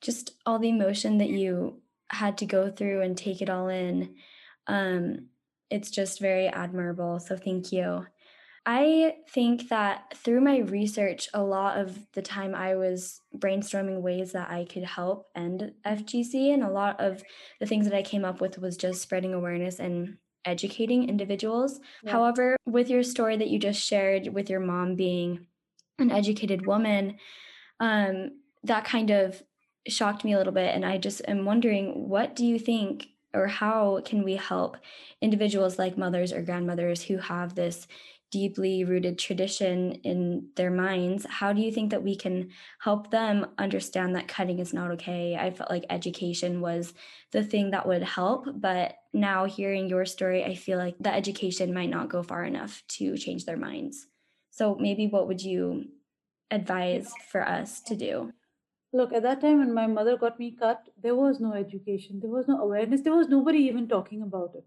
just 0.00 0.32
all 0.44 0.58
the 0.58 0.70
emotion 0.70 1.18
that 1.18 1.28
you 1.28 1.80
had 2.08 2.36
to 2.38 2.46
go 2.46 2.70
through 2.70 3.02
and 3.02 3.16
take 3.16 3.40
it 3.40 3.48
all 3.50 3.68
in. 3.68 4.16
Um, 4.66 5.28
it's 5.70 5.90
just 5.90 6.20
very 6.20 6.46
admirable. 6.48 7.20
So 7.20 7.36
thank 7.36 7.72
you. 7.72 8.06
I 8.66 9.16
think 9.28 9.68
that 9.68 10.16
through 10.16 10.40
my 10.40 10.58
research, 10.58 11.28
a 11.34 11.42
lot 11.42 11.76
of 11.76 11.98
the 12.12 12.22
time 12.22 12.54
I 12.54 12.76
was 12.76 13.20
brainstorming 13.36 14.00
ways 14.00 14.32
that 14.32 14.50
I 14.50 14.64
could 14.64 14.84
help 14.84 15.26
end 15.36 15.72
FGC, 15.84 16.54
and 16.54 16.62
a 16.62 16.70
lot 16.70 16.98
of 16.98 17.22
the 17.60 17.66
things 17.66 17.86
that 17.86 17.96
I 17.96 18.02
came 18.02 18.24
up 18.24 18.40
with 18.40 18.58
was 18.58 18.78
just 18.78 19.02
spreading 19.02 19.34
awareness 19.34 19.80
and 19.80 20.16
educating 20.46 21.08
individuals. 21.08 21.78
Yeah. 22.02 22.12
However, 22.12 22.56
with 22.64 22.88
your 22.88 23.02
story 23.02 23.36
that 23.36 23.48
you 23.48 23.58
just 23.58 23.84
shared 23.84 24.28
with 24.28 24.48
your 24.48 24.60
mom 24.60 24.94
being 24.94 25.46
an 25.98 26.10
educated 26.10 26.64
woman, 26.64 27.18
um, 27.80 28.30
that 28.62 28.84
kind 28.84 29.10
of 29.10 29.42
shocked 29.88 30.24
me 30.24 30.32
a 30.32 30.38
little 30.38 30.52
bit. 30.52 30.74
And 30.74 30.86
I 30.86 30.96
just 30.96 31.20
am 31.28 31.44
wondering, 31.44 32.08
what 32.08 32.34
do 32.34 32.46
you 32.46 32.58
think 32.58 33.08
or 33.34 33.46
how 33.46 34.00
can 34.04 34.24
we 34.24 34.36
help 34.36 34.76
individuals 35.20 35.78
like 35.78 35.98
mothers 35.98 36.32
or 36.32 36.42
grandmothers 36.42 37.02
who 37.02 37.18
have 37.18 37.54
this 37.54 37.86
deeply 38.30 38.82
rooted 38.84 39.18
tradition 39.18 39.92
in 40.02 40.48
their 40.56 40.70
minds? 40.70 41.26
How 41.28 41.52
do 41.52 41.60
you 41.60 41.70
think 41.70 41.90
that 41.90 42.02
we 42.02 42.16
can 42.16 42.50
help 42.80 43.10
them 43.10 43.46
understand 43.58 44.16
that 44.16 44.26
cutting 44.26 44.58
is 44.58 44.72
not 44.72 44.90
okay? 44.92 45.36
I 45.36 45.50
felt 45.50 45.70
like 45.70 45.84
education 45.88 46.60
was 46.60 46.94
the 47.30 47.44
thing 47.44 47.70
that 47.70 47.86
would 47.86 48.02
help 48.02 48.46
but 48.56 48.96
now 49.12 49.44
hearing 49.44 49.88
your 49.88 50.04
story 50.04 50.44
i 50.44 50.54
feel 50.54 50.78
like 50.78 50.96
the 50.98 51.14
education 51.14 51.72
might 51.72 51.88
not 51.88 52.08
go 52.08 52.22
far 52.22 52.44
enough 52.44 52.82
to 52.88 53.16
change 53.16 53.44
their 53.44 53.56
minds. 53.56 54.06
So 54.50 54.76
maybe 54.76 55.08
what 55.08 55.26
would 55.28 55.40
you 55.40 55.86
advise 56.50 57.12
for 57.30 57.46
us 57.46 57.80
to 57.82 57.96
do 57.96 58.32
look 58.98 59.12
at 59.12 59.24
that 59.24 59.40
time 59.40 59.58
when 59.58 59.74
my 59.74 59.86
mother 59.86 60.16
got 60.16 60.38
me 60.38 60.50
cut 60.58 60.88
there 61.02 61.16
was 61.20 61.40
no 61.40 61.52
education 61.60 62.20
there 62.20 62.34
was 62.34 62.46
no 62.52 62.58
awareness 62.66 63.00
there 63.00 63.16
was 63.16 63.28
nobody 63.28 63.58
even 63.70 63.88
talking 63.88 64.22
about 64.22 64.54
it. 64.54 64.64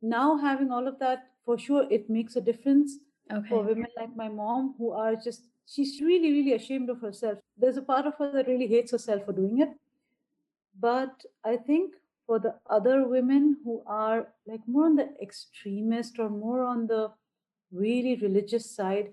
Now 0.00 0.38
having 0.38 0.70
all 0.70 0.88
of 0.88 0.98
that 1.00 1.26
for 1.44 1.58
sure 1.58 1.86
it 1.90 2.08
makes 2.08 2.36
a 2.36 2.40
difference 2.40 2.98
okay. 3.32 3.48
for 3.48 3.62
women 3.62 3.88
like 3.96 4.16
my 4.16 4.28
mom 4.28 4.74
who 4.78 4.92
are 4.92 5.14
just 5.16 5.42
she's 5.66 6.00
really 6.00 6.32
really 6.32 6.54
ashamed 6.54 6.88
of 6.88 7.00
herself. 7.00 7.38
There's 7.56 7.76
a 7.76 7.82
part 7.92 8.06
of 8.06 8.14
her 8.18 8.32
that 8.32 8.48
really 8.48 8.68
hates 8.68 8.92
herself 8.92 9.24
for 9.26 9.32
doing 9.32 9.60
it. 9.60 9.70
But 10.80 11.24
i 11.44 11.56
think 11.56 11.94
for 12.26 12.38
the 12.38 12.54
other 12.78 12.96
women 13.08 13.56
who 13.64 13.82
are 13.86 14.28
like 14.46 14.66
more 14.66 14.84
on 14.86 14.96
the 14.96 15.08
extremist 15.20 16.18
or 16.18 16.28
more 16.28 16.62
on 16.62 16.86
the 16.86 17.10
really 17.72 18.16
religious 18.16 18.70
side 18.70 19.08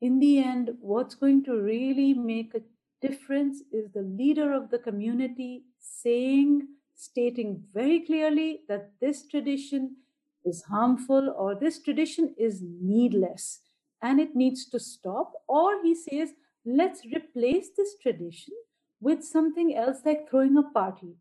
in 0.00 0.18
the 0.18 0.38
end 0.38 0.70
what's 0.80 1.14
going 1.14 1.44
to 1.44 1.56
really 1.56 2.12
make 2.14 2.54
a 2.54 2.62
difference 3.02 3.62
is 3.72 3.90
the 3.92 4.02
leader 4.02 4.52
of 4.52 4.70
the 4.70 4.78
community 4.78 5.64
saying, 5.78 6.68
stating 6.94 7.64
very 7.74 8.00
clearly 8.00 8.60
that 8.68 8.92
this 9.00 9.26
tradition 9.26 9.96
is 10.44 10.62
harmful 10.62 11.34
or 11.36 11.54
this 11.54 11.80
tradition 11.80 12.34
is 12.38 12.62
needless 12.62 13.60
and 14.02 14.20
it 14.20 14.34
needs 14.34 14.66
to 14.70 14.78
stop. 14.80 15.32
Or 15.48 15.82
he 15.82 15.94
says, 15.94 16.30
let's 16.64 17.04
replace 17.04 17.70
this 17.76 17.96
tradition 18.00 18.54
with 19.00 19.24
something 19.24 19.76
else 19.76 19.98
like 20.04 20.28
throwing 20.30 20.56
a 20.56 20.62
party. 20.62 21.16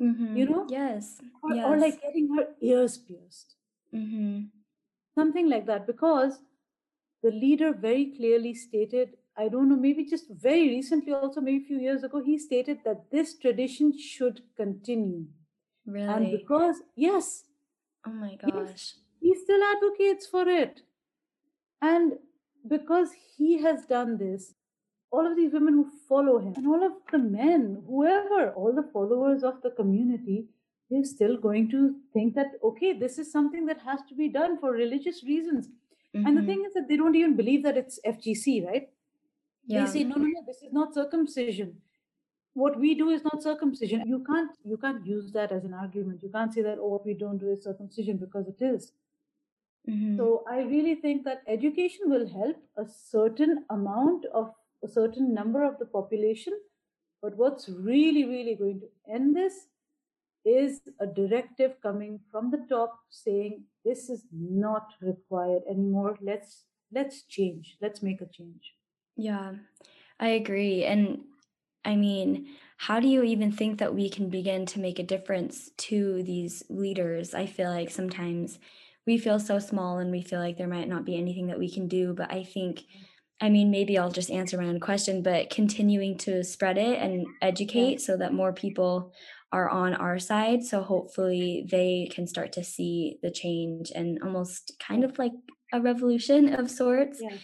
Mm-hmm. 0.00 0.36
You 0.36 0.46
know? 0.46 0.66
Yes. 0.68 1.20
Or, 1.42 1.54
yes. 1.54 1.66
or 1.66 1.78
like 1.78 2.00
getting 2.02 2.34
her 2.36 2.48
ears 2.62 2.96
pierced. 2.96 3.56
Mm-hmm. 3.94 4.44
Something 5.14 5.50
like 5.50 5.66
that. 5.66 5.86
Because 5.86 6.38
the 7.22 7.30
leader 7.30 7.72
very 7.72 8.06
clearly 8.16 8.54
stated 8.54 9.16
I 9.36 9.48
don't 9.48 9.68
know, 9.68 9.76
maybe 9.76 10.04
just 10.04 10.26
very 10.30 10.68
recently, 10.68 11.12
also 11.12 11.40
maybe 11.40 11.64
a 11.64 11.66
few 11.66 11.78
years 11.78 12.04
ago, 12.04 12.22
he 12.22 12.38
stated 12.38 12.78
that 12.84 13.10
this 13.10 13.38
tradition 13.38 13.96
should 13.96 14.42
continue. 14.56 15.24
Really? 15.86 16.08
And 16.12 16.30
because, 16.32 16.76
yes. 16.96 17.44
Oh 18.06 18.10
my 18.10 18.36
gosh. 18.36 18.94
He, 19.20 19.28
he 19.28 19.34
still 19.34 19.60
advocates 19.62 20.26
for 20.26 20.46
it. 20.48 20.82
And 21.80 22.14
because 22.68 23.10
he 23.36 23.62
has 23.62 23.86
done 23.86 24.18
this, 24.18 24.54
all 25.10 25.26
of 25.26 25.36
these 25.36 25.52
women 25.52 25.74
who 25.74 25.90
follow 26.08 26.38
him 26.38 26.54
and 26.56 26.66
all 26.66 26.84
of 26.84 26.92
the 27.10 27.18
men, 27.18 27.82
whoever, 27.86 28.50
all 28.52 28.72
the 28.74 28.88
followers 28.92 29.42
of 29.42 29.60
the 29.62 29.70
community, 29.70 30.46
they're 30.90 31.04
still 31.04 31.36
going 31.36 31.70
to 31.70 31.96
think 32.12 32.34
that, 32.34 32.52
okay, 32.62 32.92
this 32.92 33.18
is 33.18 33.30
something 33.30 33.66
that 33.66 33.80
has 33.80 34.00
to 34.08 34.14
be 34.14 34.28
done 34.28 34.58
for 34.58 34.72
religious 34.72 35.22
reasons. 35.24 35.68
Mm-hmm. 36.14 36.26
And 36.26 36.36
the 36.36 36.40
mm-hmm. 36.40 36.50
thing 36.50 36.64
is 36.66 36.74
that 36.74 36.88
they 36.88 36.96
don't 36.96 37.14
even 37.14 37.36
believe 37.36 37.62
that 37.62 37.76
it's 37.76 38.00
FGC, 38.06 38.66
right? 38.66 38.88
Yeah. 39.66 39.84
they 39.84 39.90
say 39.90 40.04
no 40.04 40.16
no 40.16 40.26
no 40.26 40.42
this 40.46 40.62
is 40.62 40.72
not 40.72 40.94
circumcision. 40.94 41.76
What 42.54 42.78
we 42.78 42.94
do 42.94 43.10
is 43.10 43.22
not 43.22 43.42
circumcision. 43.42 44.06
You 44.06 44.24
can't 44.24 44.50
you 44.64 44.76
can't 44.76 45.06
use 45.06 45.32
that 45.32 45.52
as 45.52 45.64
an 45.64 45.74
argument. 45.74 46.22
You 46.22 46.30
can't 46.30 46.52
say 46.52 46.62
that 46.62 46.78
oh 46.80 46.88
what 46.88 47.06
we 47.06 47.14
don't 47.14 47.38
do 47.38 47.50
is 47.50 47.62
circumcision 47.64 48.16
because 48.16 48.48
it 48.48 48.64
is. 48.64 48.92
Mm-hmm. 49.88 50.18
so 50.18 50.44
i 50.46 50.60
really 50.70 50.94
think 50.94 51.24
that 51.24 51.38
education 51.52 52.10
will 52.14 52.26
help 52.32 52.56
a 52.76 52.84
certain 52.86 53.64
amount 53.70 54.26
of 54.40 54.50
a 54.84 54.88
certain 54.88 55.32
number 55.34 55.64
of 55.64 55.78
the 55.78 55.86
population. 55.86 56.52
But 57.22 57.36
what's 57.36 57.68
really 57.68 58.24
really 58.24 58.54
going 58.54 58.80
to 58.80 59.14
end 59.14 59.36
this 59.36 59.54
is 60.44 60.80
a 61.00 61.06
directive 61.06 61.72
coming 61.82 62.20
from 62.30 62.50
the 62.50 62.64
top 62.68 62.98
saying 63.10 63.64
this 63.84 64.10
is 64.10 64.26
not 64.32 64.92
required 65.00 65.62
anymore. 65.68 66.18
Let's 66.20 66.64
let's 66.92 67.22
change. 67.22 67.76
Let's 67.80 68.02
make 68.02 68.20
a 68.20 68.26
change 68.26 68.74
yeah, 69.20 69.52
I 70.18 70.28
agree. 70.28 70.84
And 70.84 71.20
I 71.84 71.96
mean, 71.96 72.48
how 72.78 73.00
do 73.00 73.08
you 73.08 73.22
even 73.22 73.52
think 73.52 73.78
that 73.78 73.94
we 73.94 74.08
can 74.08 74.30
begin 74.30 74.64
to 74.66 74.80
make 74.80 74.98
a 74.98 75.04
difference 75.04 75.70
to 75.88 76.22
these 76.22 76.62
leaders? 76.70 77.34
I 77.34 77.46
feel 77.46 77.68
like 77.68 77.90
sometimes 77.90 78.58
we 79.06 79.18
feel 79.18 79.38
so 79.38 79.58
small 79.58 79.98
and 79.98 80.10
we 80.10 80.22
feel 80.22 80.40
like 80.40 80.56
there 80.56 80.68
might 80.68 80.88
not 80.88 81.04
be 81.04 81.16
anything 81.16 81.48
that 81.48 81.58
we 81.58 81.70
can 81.70 81.88
do. 81.88 82.14
But 82.14 82.32
I 82.32 82.44
think, 82.44 82.80
mm. 82.80 82.84
I 83.42 83.50
mean, 83.50 83.70
maybe 83.70 83.98
I'll 83.98 84.10
just 84.10 84.30
answer 84.30 84.56
my 84.56 84.68
own 84.68 84.80
question, 84.80 85.22
but 85.22 85.50
continuing 85.50 86.16
to 86.18 86.42
spread 86.42 86.78
it 86.78 86.98
and 86.98 87.26
educate 87.42 88.00
so 88.00 88.16
that 88.16 88.32
more 88.32 88.52
people 88.52 89.12
are 89.52 89.68
on 89.68 89.94
our 89.94 90.18
side. 90.18 90.62
So 90.62 90.82
hopefully 90.82 91.66
they 91.70 92.08
can 92.10 92.26
start 92.26 92.52
to 92.52 92.64
see 92.64 93.18
the 93.22 93.30
change 93.30 93.90
and 93.94 94.22
almost 94.22 94.72
kind 94.78 95.04
of 95.04 95.18
like 95.18 95.32
a 95.72 95.80
revolution 95.80 96.54
of 96.54 96.70
sorts. 96.70 97.20
Yeah. 97.22 97.36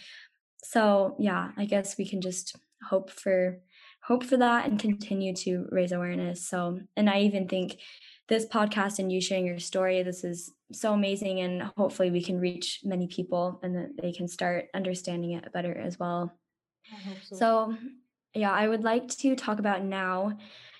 So 0.69 1.15
yeah, 1.17 1.51
I 1.55 1.63
guess 1.63 1.97
we 1.97 2.05
can 2.05 2.19
just 2.19 2.57
hope 2.83 3.09
for 3.09 3.59
hope 4.03 4.23
for 4.23 4.35
that 4.37 4.65
and 4.65 4.77
continue 4.77 5.33
to 5.33 5.65
raise 5.71 5.93
awareness. 5.93 6.45
So, 6.45 6.79
and 6.97 7.09
I 7.09 7.21
even 7.21 7.47
think 7.47 7.79
this 8.27 8.45
podcast 8.45 8.99
and 8.99 9.11
you 9.11 9.21
sharing 9.21 9.45
your 9.45 9.59
story, 9.59 10.03
this 10.03 10.25
is 10.25 10.53
so 10.73 10.93
amazing. 10.93 11.39
And 11.39 11.63
hopefully 11.77 12.11
we 12.11 12.21
can 12.21 12.39
reach 12.39 12.81
many 12.83 13.07
people 13.07 13.59
and 13.63 13.75
that 13.75 14.01
they 14.01 14.11
can 14.11 14.27
start 14.27 14.67
understanding 14.73 15.31
it 15.33 15.51
better 15.53 15.77
as 15.77 15.97
well. 15.97 16.33
So. 17.23 17.35
so, 17.37 17.77
yeah, 18.33 18.51
I 18.51 18.67
would 18.67 18.83
like 18.83 19.07
to 19.09 19.35
talk 19.35 19.59
about 19.59 19.83
now 19.83 20.37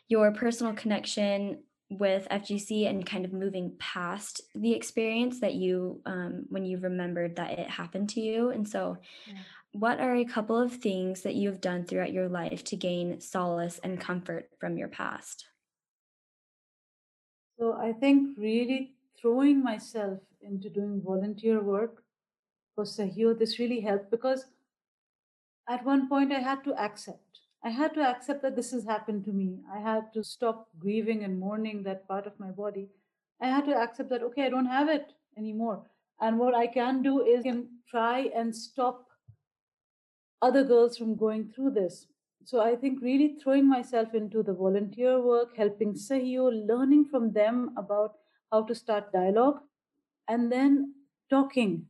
your 0.10 0.32
personal 0.34 0.74
connection 0.74 1.64
with 1.90 2.28
FGC 2.30 2.90
and 2.90 3.06
kind 3.06 3.24
of 3.24 3.32
moving 3.32 3.74
past 3.80 4.42
the 4.56 4.74
experience 4.74 5.40
that 5.40 5.54
you, 5.54 6.02
um, 6.06 6.46
when 6.50 6.66
you 6.66 6.78
remembered 6.78 7.38
that 7.38 7.60
it 7.60 7.70
happened 7.70 8.10
to 8.10 8.22
you. 8.22 8.50
And 8.50 8.68
so, 8.68 8.98
yeah. 9.26 9.34
What 9.78 10.00
are 10.00 10.16
a 10.16 10.26
couple 10.26 10.60
of 10.60 10.74
things 10.74 11.22
that 11.22 11.36
you've 11.36 11.62
done 11.62 11.86
throughout 11.86 12.12
your 12.12 12.28
life 12.28 12.64
to 12.64 12.76
gain 12.76 13.22
solace 13.22 13.80
and 13.84 14.00
comfort 14.00 14.50
from 14.60 14.76
your 14.76 14.88
past? 14.88 15.46
So, 17.60 17.74
I 17.74 17.94
think 17.94 18.36
really 18.40 18.96
throwing 19.22 19.64
myself 19.64 20.20
into 20.42 20.72
doing 20.72 21.04
volunteer 21.06 21.62
work 21.62 22.04
for 22.74 22.86
Sahiyo, 22.86 23.38
this 23.38 23.60
really 23.60 23.80
helped 23.82 24.10
because 24.10 24.46
at 25.70 25.86
one 25.86 26.10
point 26.10 26.32
I 26.32 26.40
had 26.40 26.64
to 26.64 26.74
accept 26.74 27.42
I 27.64 27.70
had 27.70 27.94
to 27.96 28.02
accept 28.02 28.42
that 28.42 28.56
this 28.56 28.72
has 28.72 28.86
happened 28.86 29.26
to 29.26 29.32
me. 29.32 29.60
I 29.72 29.80
had 29.80 30.14
to 30.14 30.24
stop 30.24 30.70
grieving 30.80 31.24
and 31.24 31.40
mourning 31.40 31.84
that 31.84 32.08
part 32.08 32.26
of 32.26 32.40
my 32.40 32.50
body. 32.50 32.90
I 33.42 33.48
had 33.48 33.66
to 33.66 33.76
accept 33.76 34.10
that, 34.10 34.24
okay, 34.24 34.46
I 34.46 34.50
don't 34.50 34.66
have 34.66 34.90
it 34.90 35.14
anymore. 35.38 35.84
And 36.20 36.40
what 36.40 36.56
I 36.56 36.66
can 36.66 37.04
do 37.04 37.26
is 37.26 37.44
can 37.44 37.68
try 37.90 38.32
and 38.36 38.56
stop 38.56 39.07
other 40.42 40.64
girls 40.64 40.98
from 40.98 41.16
going 41.16 41.52
through 41.54 41.72
this. 41.72 42.08
So 42.44 42.62
I 42.62 42.76
think 42.76 43.02
really 43.02 43.36
throwing 43.44 43.68
myself 43.68 44.14
into 44.14 44.42
the 44.42 44.54
volunteer 44.54 45.22
work, 45.22 45.56
helping 45.58 45.94
Sahiyo, 45.94 46.68
learning 46.68 47.06
from 47.12 47.34
them 47.34 47.72
about 47.78 48.14
how 48.52 48.64
to 48.64 48.76
start 48.76 49.12
dialogue, 49.12 49.60
and 50.30 50.52
then 50.52 50.94
talking, 51.30 51.86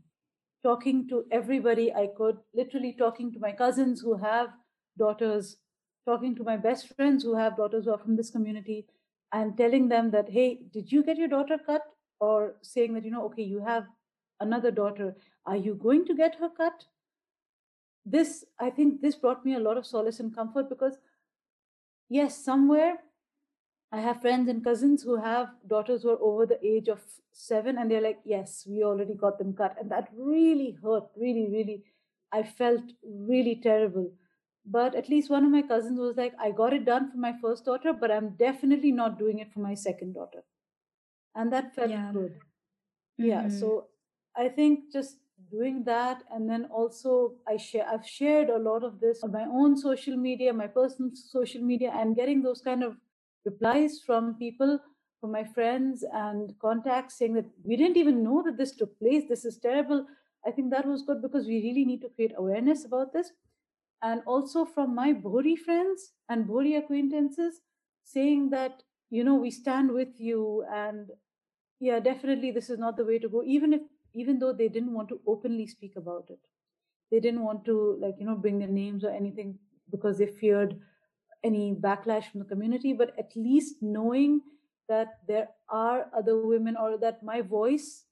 talking 0.63 1.07
to 1.09 1.25
everybody 1.31 1.93
I 1.93 2.07
could, 2.17 2.37
literally 2.55 2.95
talking 2.97 3.31
to 3.33 3.39
my 3.39 3.51
cousins 3.51 4.01
who 4.01 4.17
have 4.17 4.49
daughters, 4.97 5.57
talking 6.05 6.35
to 6.35 6.43
my 6.43 6.57
best 6.57 6.95
friends 6.95 7.23
who 7.23 7.35
have 7.35 7.57
daughters 7.57 7.85
who 7.85 7.91
are 7.91 7.99
from 7.99 8.15
this 8.15 8.31
community 8.31 8.87
and 9.33 9.57
telling 9.57 9.89
them 9.89 10.09
that, 10.11 10.29
hey, 10.29 10.61
did 10.73 10.91
you 10.91 11.03
get 11.03 11.17
your 11.17 11.27
daughter 11.27 11.59
cut? 11.63 11.81
Or 12.19 12.55
saying 12.63 12.95
that, 12.95 13.05
you 13.05 13.11
know, 13.11 13.25
okay, 13.25 13.43
you 13.43 13.59
have 13.63 13.85
another 14.39 14.71
daughter. 14.71 15.15
Are 15.45 15.55
you 15.55 15.75
going 15.75 16.05
to 16.05 16.15
get 16.15 16.35
her 16.39 16.49
cut? 16.49 16.85
This, 18.09 18.45
I 18.59 18.69
think, 18.69 19.01
this 19.01 19.15
brought 19.15 19.45
me 19.45 19.55
a 19.55 19.59
lot 19.59 19.77
of 19.77 19.85
solace 19.85 20.19
and 20.19 20.33
comfort 20.35 20.69
because, 20.69 20.97
yes, 22.09 22.37
somewhere 22.43 22.95
I 23.91 24.01
have 24.01 24.21
friends 24.21 24.49
and 24.49 24.63
cousins 24.63 25.03
who 25.03 25.15
have 25.17 25.49
daughters 25.67 26.03
who 26.03 26.09
are 26.09 26.21
over 26.21 26.45
the 26.45 26.59
age 26.65 26.87
of 26.87 26.99
seven, 27.31 27.77
and 27.77 27.89
they're 27.89 28.01
like, 28.01 28.19
yes, 28.25 28.65
we 28.69 28.83
already 28.83 29.13
got 29.13 29.37
them 29.37 29.53
cut. 29.53 29.75
And 29.79 29.91
that 29.91 30.09
really 30.17 30.77
hurt, 30.83 31.05
really, 31.15 31.47
really. 31.49 31.83
I 32.31 32.43
felt 32.43 32.83
really 33.03 33.59
terrible 33.63 34.11
but 34.69 34.95
at 34.95 35.09
least 35.09 35.29
one 35.29 35.45
of 35.45 35.51
my 35.51 35.61
cousins 35.61 35.99
was 35.99 36.17
like 36.17 36.33
i 36.39 36.51
got 36.51 36.73
it 36.73 36.85
done 36.85 37.09
for 37.09 37.17
my 37.17 37.33
first 37.41 37.65
daughter 37.65 37.93
but 37.93 38.11
i'm 38.11 38.29
definitely 38.39 38.91
not 38.91 39.17
doing 39.17 39.39
it 39.39 39.51
for 39.53 39.59
my 39.59 39.73
second 39.73 40.13
daughter 40.13 40.43
and 41.35 41.53
that 41.53 41.73
felt 41.73 41.89
yeah. 41.89 42.11
good 42.11 42.33
mm-hmm. 42.33 43.25
yeah 43.25 43.47
so 43.47 43.87
i 44.35 44.47
think 44.49 44.91
just 44.91 45.17
doing 45.51 45.83
that. 45.85 46.23
And 46.31 46.49
then 46.49 46.65
also 46.65 47.35
i 47.47 47.57
share 47.57 47.85
i've 47.91 48.07
shared 48.07 48.49
a 48.49 48.57
lot 48.57 48.83
of 48.83 48.99
this 48.99 49.23
on 49.23 49.31
my 49.31 49.45
own 49.45 49.77
social 49.77 50.17
media 50.17 50.53
my 50.53 50.67
personal 50.67 51.11
social 51.13 51.61
media 51.61 51.91
and 51.93 52.15
getting 52.15 52.41
those 52.41 52.61
kind 52.61 52.83
of 52.83 52.95
replies 53.45 53.99
from 54.05 54.35
people 54.35 54.79
from 55.19 55.31
my 55.31 55.43
friends 55.43 56.03
and 56.13 56.53
contacts 56.59 57.17
saying 57.17 57.33
that 57.33 57.45
we 57.63 57.75
didn't 57.75 57.97
even 57.97 58.23
know 58.23 58.43
that 58.43 58.57
this 58.57 58.75
took 58.75 58.97
place. 58.99 59.23
This 59.27 59.45
is 59.45 59.57
terrible. 59.57 60.05
I 60.45 60.51
think 60.51 60.71
that 60.71 60.85
was 60.85 61.01
good 61.01 61.21
because 61.21 61.47
we 61.47 61.61
really 61.61 61.85
need 61.85 62.01
to 62.01 62.09
create 62.09 62.33
awareness 62.37 62.85
about 62.85 63.13
this. 63.13 63.31
And 64.01 64.21
also 64.25 64.63
from 64.65 64.93
my 64.93 65.13
Bohri 65.13 65.57
friends 65.57 66.11
and 66.29 66.45
Bohri 66.45 66.77
acquaintances 66.77 67.61
saying 68.03 68.51
that, 68.51 68.83
you 69.09 69.23
know, 69.23 69.35
we 69.35 69.49
stand 69.49 69.91
with 69.91 70.19
you 70.19 70.63
and 70.71 71.09
yeah, 71.79 71.99
definitely 71.99 72.51
this 72.51 72.69
is 72.69 72.79
not 72.79 72.97
the 72.97 73.05
way 73.05 73.19
to 73.19 73.29
go, 73.29 73.43
even 73.43 73.73
if 73.73 73.81
even 74.17 74.39
though 74.39 74.53
they 74.53 74.67
didn't 74.67 74.93
want 74.93 75.09
to 75.09 75.19
openly 75.27 75.67
speak 75.67 75.95
about 75.95 76.25
it. 76.29 76.39
They 77.11 77.19
didn't 77.19 77.43
want 77.43 77.63
to 77.65 77.97
like, 78.01 78.15
you 78.19 78.25
know, 78.25 78.35
bring 78.35 78.59
their 78.59 78.67
names 78.67 79.03
or 79.03 79.11
anything 79.11 79.57
because 79.89 80.17
they 80.17 80.27
feared 80.27 80.79
any 81.43 81.73
backlash 81.73 82.29
from 82.31 82.41
the 82.41 82.51
community, 82.53 82.93
but 82.93 83.13
at 83.17 83.31
least 83.35 83.75
knowing 83.81 84.41
that 84.89 85.19
there 85.27 85.49
are 85.69 86.07
other 86.17 86.45
women 86.45 86.75
or 86.75 86.97
that 86.97 87.23
my 87.23 87.41
voice 87.41 88.05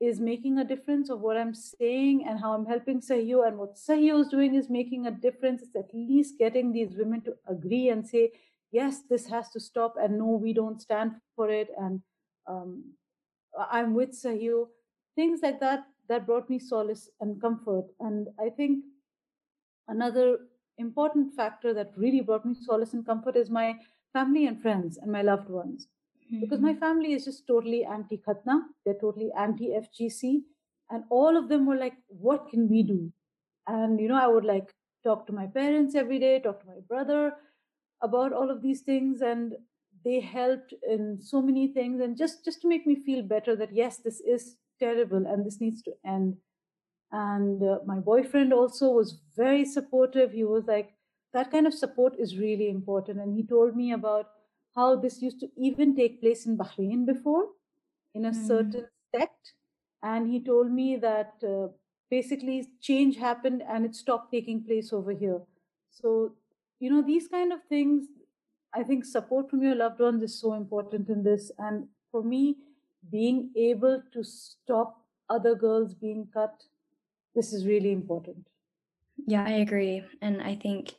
is 0.00 0.20
making 0.20 0.58
a 0.58 0.64
difference 0.64 1.10
of 1.10 1.20
what 1.20 1.36
I'm 1.36 1.54
saying 1.54 2.24
and 2.28 2.38
how 2.38 2.52
I'm 2.52 2.66
helping 2.66 3.00
Sahiyo 3.00 3.46
and 3.46 3.58
what 3.58 3.74
Sahiyo 3.74 4.20
is 4.20 4.28
doing 4.28 4.54
is 4.54 4.70
making 4.70 5.06
a 5.06 5.10
difference. 5.10 5.62
It's 5.62 5.74
at 5.74 5.92
least 5.92 6.38
getting 6.38 6.72
these 6.72 6.94
women 6.96 7.20
to 7.22 7.34
agree 7.48 7.88
and 7.88 8.06
say, 8.06 8.30
yes, 8.70 9.02
this 9.08 9.26
has 9.26 9.48
to 9.50 9.60
stop, 9.60 9.96
and 10.00 10.18
no, 10.18 10.26
we 10.26 10.52
don't 10.52 10.80
stand 10.80 11.12
for 11.34 11.50
it, 11.50 11.68
and 11.78 12.02
um, 12.46 12.84
I'm 13.70 13.94
with 13.94 14.10
Sahiyo. 14.10 14.68
Things 15.18 15.40
like 15.42 15.58
that 15.58 15.80
that 16.08 16.26
brought 16.26 16.48
me 16.48 16.60
solace 16.60 17.10
and 17.20 17.40
comfort. 17.40 17.86
And 17.98 18.28
I 18.38 18.50
think 18.50 18.84
another 19.88 20.38
important 20.78 21.34
factor 21.34 21.74
that 21.74 21.90
really 21.96 22.20
brought 22.20 22.46
me 22.46 22.54
solace 22.54 22.92
and 22.92 23.04
comfort 23.04 23.34
is 23.34 23.50
my 23.50 23.74
family 24.12 24.46
and 24.46 24.62
friends 24.62 24.96
and 24.96 25.10
my 25.10 25.22
loved 25.22 25.48
ones 25.48 25.88
mm-hmm. 26.24 26.38
because 26.38 26.60
my 26.60 26.70
mm-hmm. 26.70 26.78
family 26.78 27.12
is 27.14 27.24
just 27.24 27.48
totally 27.48 27.84
anti 27.84 28.18
Khatna. 28.18 28.60
They're 28.84 29.00
totally 29.00 29.30
anti 29.36 29.70
FGC. 29.70 30.42
And 30.90 31.02
all 31.10 31.36
of 31.36 31.48
them 31.48 31.66
were 31.66 31.74
like, 31.76 31.96
what 32.06 32.48
can 32.48 32.68
we 32.68 32.84
do? 32.84 33.12
And, 33.66 33.98
you 34.00 34.06
know, 34.06 34.22
I 34.22 34.28
would 34.28 34.44
like 34.44 34.72
talk 35.02 35.26
to 35.26 35.32
my 35.32 35.48
parents 35.48 35.96
every 35.96 36.20
day, 36.20 36.38
talk 36.38 36.60
to 36.60 36.66
my 36.68 36.80
brother 36.88 37.32
about 38.02 38.32
all 38.32 38.52
of 38.52 38.62
these 38.62 38.82
things. 38.82 39.20
And 39.20 39.54
they 40.04 40.20
helped 40.20 40.74
in 40.88 41.18
so 41.20 41.42
many 41.42 41.72
things. 41.72 42.00
And 42.00 42.16
just, 42.16 42.44
just 42.44 42.62
to 42.62 42.68
make 42.68 42.86
me 42.86 42.94
feel 42.94 43.22
better 43.22 43.56
that, 43.56 43.74
yes, 43.74 43.96
this 43.96 44.20
is 44.20 44.54
terrible 44.78 45.26
and 45.26 45.44
this 45.44 45.60
needs 45.60 45.82
to 45.82 45.92
end. 46.04 46.36
And 47.10 47.62
uh, 47.62 47.78
my 47.86 47.98
boyfriend 47.98 48.52
also 48.52 48.90
was 48.90 49.18
very 49.36 49.64
supportive. 49.64 50.32
He 50.32 50.44
was 50.44 50.64
like, 50.66 50.92
that 51.32 51.50
kind 51.50 51.66
of 51.66 51.74
support 51.74 52.14
is 52.18 52.38
really 52.38 52.68
important. 52.68 53.18
And 53.20 53.34
he 53.34 53.42
told 53.42 53.76
me 53.76 53.92
about 53.92 54.26
how 54.74 54.96
this 54.96 55.22
used 55.22 55.40
to 55.40 55.48
even 55.56 55.96
take 55.96 56.20
place 56.20 56.46
in 56.46 56.56
Bahrain 56.56 57.06
before 57.06 57.46
in 58.14 58.24
a 58.24 58.30
mm. 58.30 58.46
certain 58.46 58.86
sect. 59.14 59.54
And 60.02 60.30
he 60.30 60.42
told 60.42 60.70
me 60.70 60.96
that 60.96 61.34
uh, 61.42 61.68
basically 62.10 62.66
change 62.80 63.16
happened 63.16 63.62
and 63.68 63.84
it 63.84 63.94
stopped 63.94 64.32
taking 64.32 64.62
place 64.62 64.92
over 64.92 65.12
here. 65.12 65.40
So, 65.90 66.32
you 66.78 66.90
know, 66.90 67.02
these 67.02 67.28
kind 67.28 67.52
of 67.52 67.60
things, 67.68 68.06
I 68.74 68.82
think 68.82 69.04
support 69.04 69.50
from 69.50 69.62
your 69.62 69.74
loved 69.74 70.00
ones 70.00 70.22
is 70.22 70.40
so 70.40 70.54
important 70.54 71.08
in 71.08 71.22
this. 71.24 71.50
And 71.58 71.88
for 72.12 72.22
me, 72.22 72.56
being 73.10 73.50
able 73.56 74.02
to 74.12 74.22
stop 74.24 75.04
other 75.28 75.54
girls 75.54 75.94
being 75.94 76.28
cut, 76.32 76.62
this 77.34 77.52
is 77.52 77.66
really 77.66 77.92
important. 77.92 78.46
Yeah, 79.26 79.44
I 79.44 79.52
agree. 79.52 80.02
And 80.22 80.42
I 80.42 80.54
think 80.54 80.94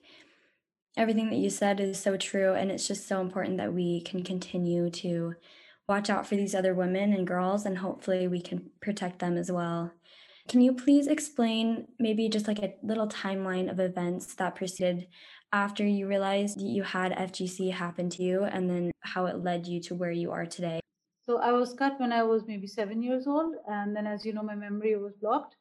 everything 0.97 1.29
that 1.29 1.37
you 1.37 1.49
said 1.49 1.79
is 1.79 1.99
so 1.99 2.17
true. 2.17 2.53
And 2.53 2.71
it's 2.71 2.87
just 2.87 3.07
so 3.07 3.21
important 3.21 3.57
that 3.57 3.73
we 3.73 4.01
can 4.01 4.23
continue 4.23 4.89
to 4.91 5.35
watch 5.87 6.09
out 6.09 6.27
for 6.27 6.35
these 6.35 6.53
other 6.53 6.75
women 6.75 7.13
and 7.13 7.25
girls, 7.25 7.65
and 7.65 7.79
hopefully 7.79 8.27
we 8.27 8.39
can 8.39 8.69
protect 8.79 9.19
them 9.19 9.35
as 9.37 9.51
well. 9.51 9.91
Can 10.47 10.61
you 10.61 10.73
please 10.73 11.07
explain 11.07 11.87
maybe 11.99 12.29
just 12.29 12.47
like 12.47 12.59
a 12.59 12.75
little 12.83 13.07
timeline 13.07 13.69
of 13.69 13.79
events 13.79 14.35
that 14.35 14.55
preceded 14.55 15.07
after 15.51 15.85
you 15.85 16.07
realized 16.07 16.61
you 16.61 16.83
had 16.83 17.11
FGC 17.11 17.71
happen 17.71 18.09
to 18.11 18.23
you 18.23 18.43
and 18.43 18.69
then 18.69 18.91
how 19.01 19.25
it 19.25 19.43
led 19.43 19.65
you 19.67 19.81
to 19.81 19.95
where 19.95 20.11
you 20.11 20.31
are 20.31 20.45
today? 20.45 20.79
So 21.29 21.37
I 21.37 21.51
was 21.51 21.73
cut 21.73 21.99
when 21.99 22.11
I 22.11 22.23
was 22.23 22.47
maybe 22.47 22.65
seven 22.65 23.03
years 23.03 23.27
old. 23.27 23.53
And 23.67 23.95
then, 23.95 24.07
as 24.07 24.25
you 24.25 24.33
know, 24.33 24.41
my 24.41 24.55
memory 24.55 24.95
was 24.95 25.13
blocked. 25.21 25.57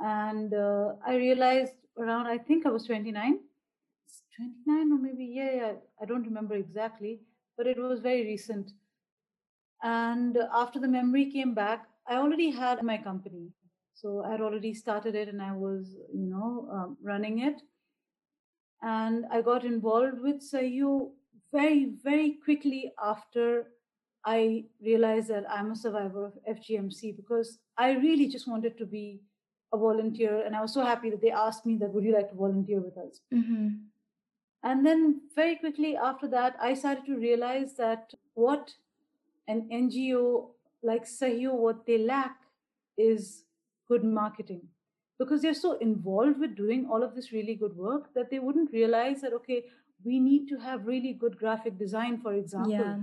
And 0.00 0.52
uh, 0.52 0.94
I 1.06 1.14
realized 1.14 1.74
around, 1.96 2.26
I 2.26 2.36
think 2.36 2.66
I 2.66 2.70
was 2.70 2.84
29 2.86 3.38
29 4.36 4.92
or 4.92 4.98
maybe 4.98 5.24
yeah, 5.24 5.54
yeah 5.54 5.72
i 6.02 6.04
don't 6.04 6.24
remember 6.24 6.54
exactly 6.54 7.20
but 7.56 7.66
it 7.66 7.78
was 7.78 8.00
very 8.00 8.24
recent 8.24 8.72
and 9.82 10.36
after 10.52 10.80
the 10.80 10.88
memory 10.88 11.30
came 11.30 11.54
back 11.54 11.86
i 12.08 12.16
already 12.16 12.50
had 12.50 12.82
my 12.82 12.96
company 12.98 13.48
so 13.94 14.24
i 14.24 14.32
had 14.32 14.40
already 14.40 14.74
started 14.74 15.14
it 15.14 15.28
and 15.28 15.40
i 15.40 15.52
was 15.52 15.96
you 16.12 16.26
know 16.26 16.68
um, 16.72 16.96
running 17.02 17.38
it 17.40 17.62
and 18.82 19.24
i 19.30 19.40
got 19.40 19.64
involved 19.64 20.20
with 20.20 20.42
Sahiyo 20.42 21.12
very 21.52 21.92
very 22.02 22.38
quickly 22.44 22.92
after 23.02 23.68
i 24.24 24.64
realized 24.82 25.28
that 25.28 25.44
i'm 25.50 25.70
a 25.72 25.76
survivor 25.76 26.26
of 26.26 26.32
fgmc 26.56 27.16
because 27.16 27.58
i 27.78 27.92
really 27.92 28.28
just 28.28 28.48
wanted 28.48 28.76
to 28.78 28.86
be 28.86 29.20
a 29.72 29.76
volunteer 29.76 30.44
and 30.44 30.54
i 30.56 30.60
was 30.60 30.72
so 30.72 30.84
happy 30.84 31.10
that 31.10 31.20
they 31.20 31.30
asked 31.30 31.66
me 31.66 31.76
that 31.76 31.92
would 31.92 32.04
you 32.04 32.12
like 32.12 32.30
to 32.30 32.36
volunteer 32.36 32.80
with 32.80 32.96
us 32.98 33.20
mm-hmm. 33.32 33.68
And 34.64 34.84
then 34.84 35.20
very 35.36 35.56
quickly 35.56 35.94
after 35.94 36.26
that, 36.28 36.56
I 36.58 36.72
started 36.72 37.04
to 37.04 37.16
realize 37.16 37.74
that 37.74 38.14
what 38.32 38.72
an 39.46 39.68
NGO 39.70 40.46
like 40.82 41.04
Sahiyo, 41.04 41.52
what 41.52 41.84
they 41.86 41.98
lack 41.98 42.36
is 42.96 43.44
good 43.88 44.04
marketing 44.04 44.62
because 45.18 45.42
they're 45.42 45.54
so 45.54 45.76
involved 45.78 46.40
with 46.40 46.56
doing 46.56 46.86
all 46.90 47.02
of 47.02 47.14
this 47.14 47.30
really 47.30 47.54
good 47.54 47.76
work 47.76 48.12
that 48.14 48.30
they 48.30 48.38
wouldn't 48.38 48.72
realize 48.72 49.20
that, 49.20 49.34
okay, 49.34 49.64
we 50.02 50.18
need 50.18 50.48
to 50.48 50.56
have 50.56 50.86
really 50.86 51.12
good 51.12 51.36
graphic 51.38 51.78
design, 51.78 52.18
for 52.20 52.32
example. 52.32 52.72
Yeah. 52.72 52.96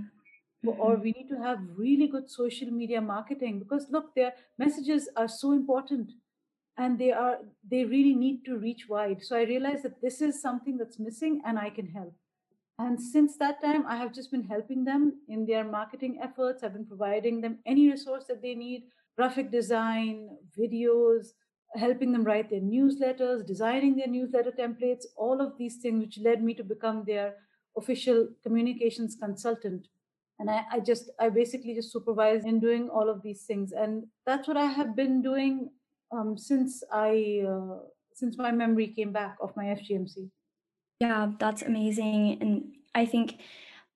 Or 0.64 0.92
mm-hmm. 0.92 1.02
we 1.02 1.12
need 1.12 1.28
to 1.28 1.42
have 1.42 1.58
really 1.76 2.06
good 2.06 2.30
social 2.30 2.70
media 2.70 3.00
marketing 3.00 3.58
because 3.58 3.86
look, 3.90 4.14
their 4.14 4.32
messages 4.58 5.08
are 5.16 5.28
so 5.28 5.52
important 5.52 6.12
and 6.78 6.98
they 6.98 7.10
are 7.12 7.38
they 7.68 7.84
really 7.84 8.14
need 8.14 8.44
to 8.44 8.56
reach 8.56 8.88
wide. 8.88 9.22
So 9.22 9.36
I 9.36 9.42
realized 9.42 9.82
that 9.84 10.00
this 10.00 10.20
is 10.22 10.40
something 10.40 10.78
that's 10.78 10.98
missing 10.98 11.42
and 11.44 11.58
I 11.58 11.70
can 11.70 11.88
help. 11.88 12.14
And 12.78 13.00
since 13.00 13.36
that 13.36 13.60
time, 13.60 13.84
I 13.86 13.96
have 13.96 14.14
just 14.14 14.30
been 14.30 14.44
helping 14.44 14.84
them 14.84 15.20
in 15.28 15.46
their 15.46 15.64
marketing 15.64 16.18
efforts. 16.22 16.62
I've 16.62 16.72
been 16.72 16.86
providing 16.86 17.40
them 17.40 17.58
any 17.66 17.90
resource 17.90 18.24
that 18.28 18.42
they 18.42 18.54
need 18.54 18.84
graphic 19.16 19.50
design, 19.50 20.30
videos, 20.58 21.28
helping 21.74 22.12
them 22.12 22.24
write 22.24 22.50
their 22.50 22.60
newsletters, 22.60 23.46
designing 23.46 23.96
their 23.96 24.06
newsletter 24.06 24.52
templates, 24.52 25.04
all 25.16 25.40
of 25.40 25.56
these 25.58 25.76
things, 25.76 26.04
which 26.04 26.18
led 26.18 26.42
me 26.42 26.54
to 26.54 26.64
become 26.64 27.04
their 27.06 27.34
official 27.76 28.28
communications 28.42 29.16
consultant. 29.20 29.86
And 30.38 30.50
I, 30.50 30.64
I 30.72 30.80
just, 30.80 31.10
I 31.20 31.28
basically 31.28 31.74
just 31.74 31.92
supervise 31.92 32.44
in 32.44 32.58
doing 32.58 32.88
all 32.88 33.08
of 33.08 33.22
these 33.22 33.42
things. 33.42 33.72
And 33.72 34.06
that's 34.26 34.48
what 34.48 34.56
I 34.56 34.66
have 34.66 34.96
been 34.96 35.22
doing 35.22 35.70
um, 36.10 36.36
since 36.36 36.82
I, 36.92 37.44
uh, 37.46 37.78
since 38.14 38.36
my 38.36 38.50
memory 38.50 38.88
came 38.88 39.12
back 39.12 39.36
of 39.40 39.56
my 39.56 39.66
FGMC. 39.66 40.30
Yeah, 41.00 41.32
that's 41.38 41.62
amazing. 41.62 42.38
And 42.40 42.72
I 42.94 43.06
think, 43.06 43.40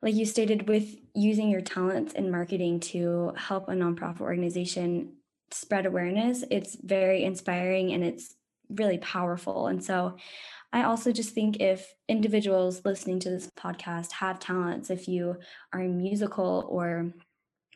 like 0.03 0.15
you 0.15 0.27
stated, 0.27 0.69
with 0.69 0.97
using 1.15 1.49
your 1.49 1.61
talents 1.61 2.13
in 2.13 2.31
marketing 2.31 2.81
to 2.81 3.33
help 3.37 3.69
a 3.69 3.73
nonprofit 3.73 4.21
organization 4.21 5.13
spread 5.51 5.87
awareness, 5.87 6.45
it's 6.51 6.77
very 6.77 7.25
inspiring 7.25 7.93
and 7.93 8.05
it's 8.05 8.35
really 8.71 8.99
powerful. 8.99 9.69
And 9.69 9.83
so 9.83 10.17
I 10.73 10.85
also 10.85 11.13
just 11.13 11.31
think 11.31 11.61
if 11.61 11.95
individuals 12.09 12.83
listening 12.85 13.21
to 13.21 13.31
this 13.31 13.49
podcast 13.59 14.13
have 14.13 14.39
talents, 14.39 14.91
if 14.91 15.09
you 15.09 15.37
are 15.73 15.81
musical 15.81 16.67
or 16.69 17.13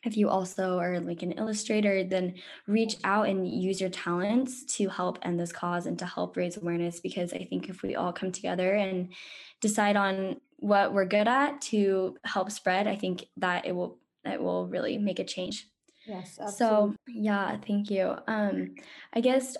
if 0.02 0.16
you 0.16 0.28
also 0.28 0.78
are 0.78 0.98
like 1.00 1.22
an 1.22 1.32
illustrator, 1.32 2.02
then 2.04 2.34
reach 2.66 2.96
out 3.04 3.28
and 3.28 3.46
use 3.46 3.80
your 3.80 3.90
talents 3.90 4.64
to 4.76 4.88
help 4.88 5.18
end 5.22 5.38
this 5.38 5.52
cause 5.52 5.86
and 5.86 5.98
to 5.98 6.06
help 6.06 6.36
raise 6.36 6.56
awareness. 6.56 7.00
Because 7.00 7.32
I 7.32 7.44
think 7.44 7.68
if 7.68 7.82
we 7.82 7.96
all 7.96 8.12
come 8.12 8.32
together 8.32 8.72
and 8.72 9.12
decide 9.60 9.96
on 9.96 10.40
what 10.56 10.92
we're 10.92 11.04
good 11.04 11.28
at 11.28 11.60
to 11.62 12.16
help 12.24 12.50
spread, 12.50 12.86
I 12.86 12.96
think 12.96 13.26
that 13.36 13.66
it 13.66 13.72
will 13.72 13.98
it 14.24 14.40
will 14.40 14.66
really 14.66 14.98
make 14.98 15.18
a 15.18 15.24
change. 15.24 15.66
Yes. 16.06 16.38
Absolutely. 16.40 16.56
So 16.56 16.94
yeah, 17.08 17.56
thank 17.66 17.90
you. 17.90 18.16
Um, 18.26 18.74
I 19.12 19.20
guess 19.20 19.56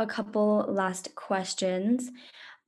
a 0.00 0.06
couple 0.06 0.64
last 0.66 1.14
questions. 1.14 2.10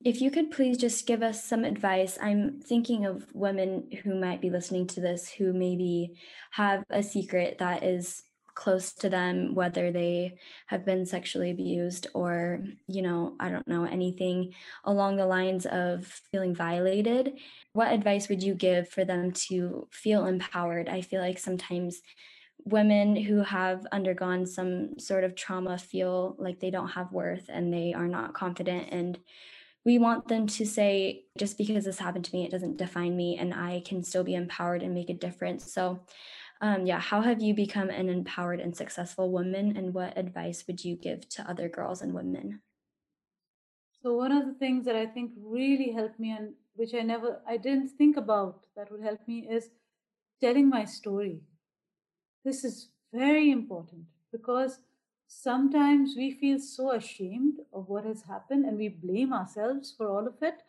If 0.05 0.21
you 0.21 0.29
could 0.29 0.51
please 0.51 0.77
just 0.77 1.07
give 1.07 1.23
us 1.23 1.43
some 1.43 1.65
advice. 1.65 2.17
I'm 2.21 2.61
thinking 2.61 3.05
of 3.05 3.25
women 3.33 3.89
who 4.03 4.13
might 4.19 4.39
be 4.39 4.51
listening 4.51 4.85
to 4.87 5.01
this 5.01 5.29
who 5.29 5.51
maybe 5.51 6.13
have 6.51 6.83
a 6.89 7.01
secret 7.01 7.57
that 7.57 7.83
is 7.83 8.21
close 8.53 8.93
to 8.93 9.09
them, 9.09 9.55
whether 9.55 9.91
they 9.91 10.37
have 10.67 10.85
been 10.85 11.07
sexually 11.07 11.49
abused 11.49 12.05
or, 12.13 12.63
you 12.87 13.01
know, 13.01 13.35
I 13.39 13.49
don't 13.49 13.67
know, 13.67 13.85
anything 13.85 14.53
along 14.83 15.15
the 15.15 15.25
lines 15.25 15.65
of 15.65 16.05
feeling 16.31 16.53
violated. 16.53 17.39
What 17.71 17.91
advice 17.91 18.29
would 18.29 18.43
you 18.43 18.53
give 18.53 18.89
for 18.89 19.05
them 19.05 19.31
to 19.47 19.87
feel 19.91 20.27
empowered? 20.27 20.87
I 20.87 21.01
feel 21.01 21.21
like 21.21 21.39
sometimes 21.39 22.01
women 22.65 23.15
who 23.15 23.41
have 23.41 23.85
undergone 23.91 24.45
some 24.45 24.97
sort 24.97 25.23
of 25.23 25.35
trauma 25.35 25.77
feel 25.77 26.35
like 26.37 26.59
they 26.59 26.71
don't 26.71 26.89
have 26.89 27.11
worth 27.11 27.45
and 27.49 27.73
they 27.73 27.93
are 27.93 28.07
not 28.07 28.33
confident. 28.33 28.89
And 28.91 29.19
we 29.85 29.97
want 29.99 30.27
them 30.27 30.47
to 30.47 30.65
say 30.65 31.25
just 31.37 31.57
because 31.57 31.85
this 31.85 31.99
happened 31.99 32.25
to 32.25 32.33
me 32.33 32.45
it 32.45 32.51
doesn't 32.51 32.77
define 32.77 33.17
me 33.17 33.37
and 33.37 33.53
i 33.53 33.81
can 33.85 34.01
still 34.01 34.23
be 34.23 34.35
empowered 34.35 34.81
and 34.81 34.93
make 34.93 35.09
a 35.09 35.13
difference. 35.13 35.71
So 35.73 35.99
um, 36.61 36.85
yeah 36.85 36.99
how 36.99 37.21
have 37.21 37.41
you 37.41 37.53
become 37.53 37.89
an 37.89 38.09
empowered 38.09 38.61
and 38.61 38.75
successful 38.75 39.31
woman 39.31 39.75
and 39.75 39.93
what 39.93 40.17
advice 40.17 40.63
would 40.67 40.83
you 40.83 40.95
give 40.95 41.27
to 41.29 41.49
other 41.49 41.67
girls 41.67 42.01
and 42.01 42.13
women? 42.13 42.61
So 44.01 44.15
one 44.15 44.31
of 44.31 44.45
the 44.45 44.53
things 44.53 44.85
that 44.85 44.95
i 44.95 45.05
think 45.05 45.31
really 45.37 45.91
helped 45.91 46.19
me 46.19 46.31
and 46.31 46.53
which 46.75 46.93
i 46.93 47.01
never 47.01 47.41
i 47.47 47.57
didn't 47.57 47.89
think 47.89 48.17
about 48.17 48.61
that 48.75 48.91
would 48.91 49.01
help 49.01 49.19
me 49.27 49.47
is 49.49 49.69
telling 50.41 50.69
my 50.69 50.85
story 50.85 51.41
this 52.43 52.63
is 52.63 52.89
very 53.13 53.51
important 53.51 54.05
because 54.31 54.79
sometimes 55.27 56.15
we 56.17 56.31
feel 56.31 56.59
so 56.59 56.91
ashamed 56.91 57.59
of 57.71 57.89
what 57.89 58.05
has 58.05 58.23
happened 58.23 58.65
and 58.65 58.77
we 58.77 58.89
blame 58.89 59.33
ourselves 59.33 59.93
for 59.95 60.07
all 60.07 60.27
of 60.27 60.41
it. 60.41 60.61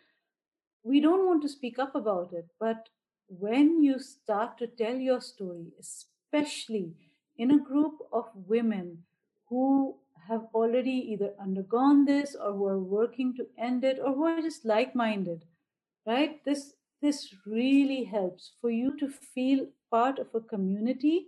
We 0.82 1.00
don't 1.00 1.26
want 1.26 1.42
to 1.42 1.48
speak 1.48 1.78
up 1.78 1.94
about 1.94 2.32
it, 2.32 2.46
but 2.60 2.88
when 3.28 3.82
you 3.82 3.98
start 3.98 4.58
to 4.58 4.66
tell 4.66 4.94
your 4.94 5.20
story, 5.20 5.72
especially 5.80 6.94
in 7.36 7.50
a 7.50 7.58
group 7.58 7.94
of 8.12 8.26
women 8.46 9.04
who 9.48 9.96
have 10.28 10.46
already 10.54 11.12
either 11.12 11.32
undergone 11.40 12.04
this 12.04 12.34
or 12.34 12.52
who 12.52 12.66
are 12.66 12.78
working 12.78 13.34
to 13.36 13.46
end 13.58 13.84
it 13.84 13.98
or 14.02 14.14
who 14.14 14.24
are 14.24 14.40
just 14.40 14.64
like-minded 14.64 15.44
right 16.06 16.42
this 16.44 16.74
this 17.02 17.34
really 17.44 18.04
helps 18.04 18.52
for 18.60 18.70
you 18.70 18.96
to 18.98 19.08
feel 19.08 19.66
part 19.90 20.18
of 20.18 20.28
a 20.34 20.40
community 20.40 21.26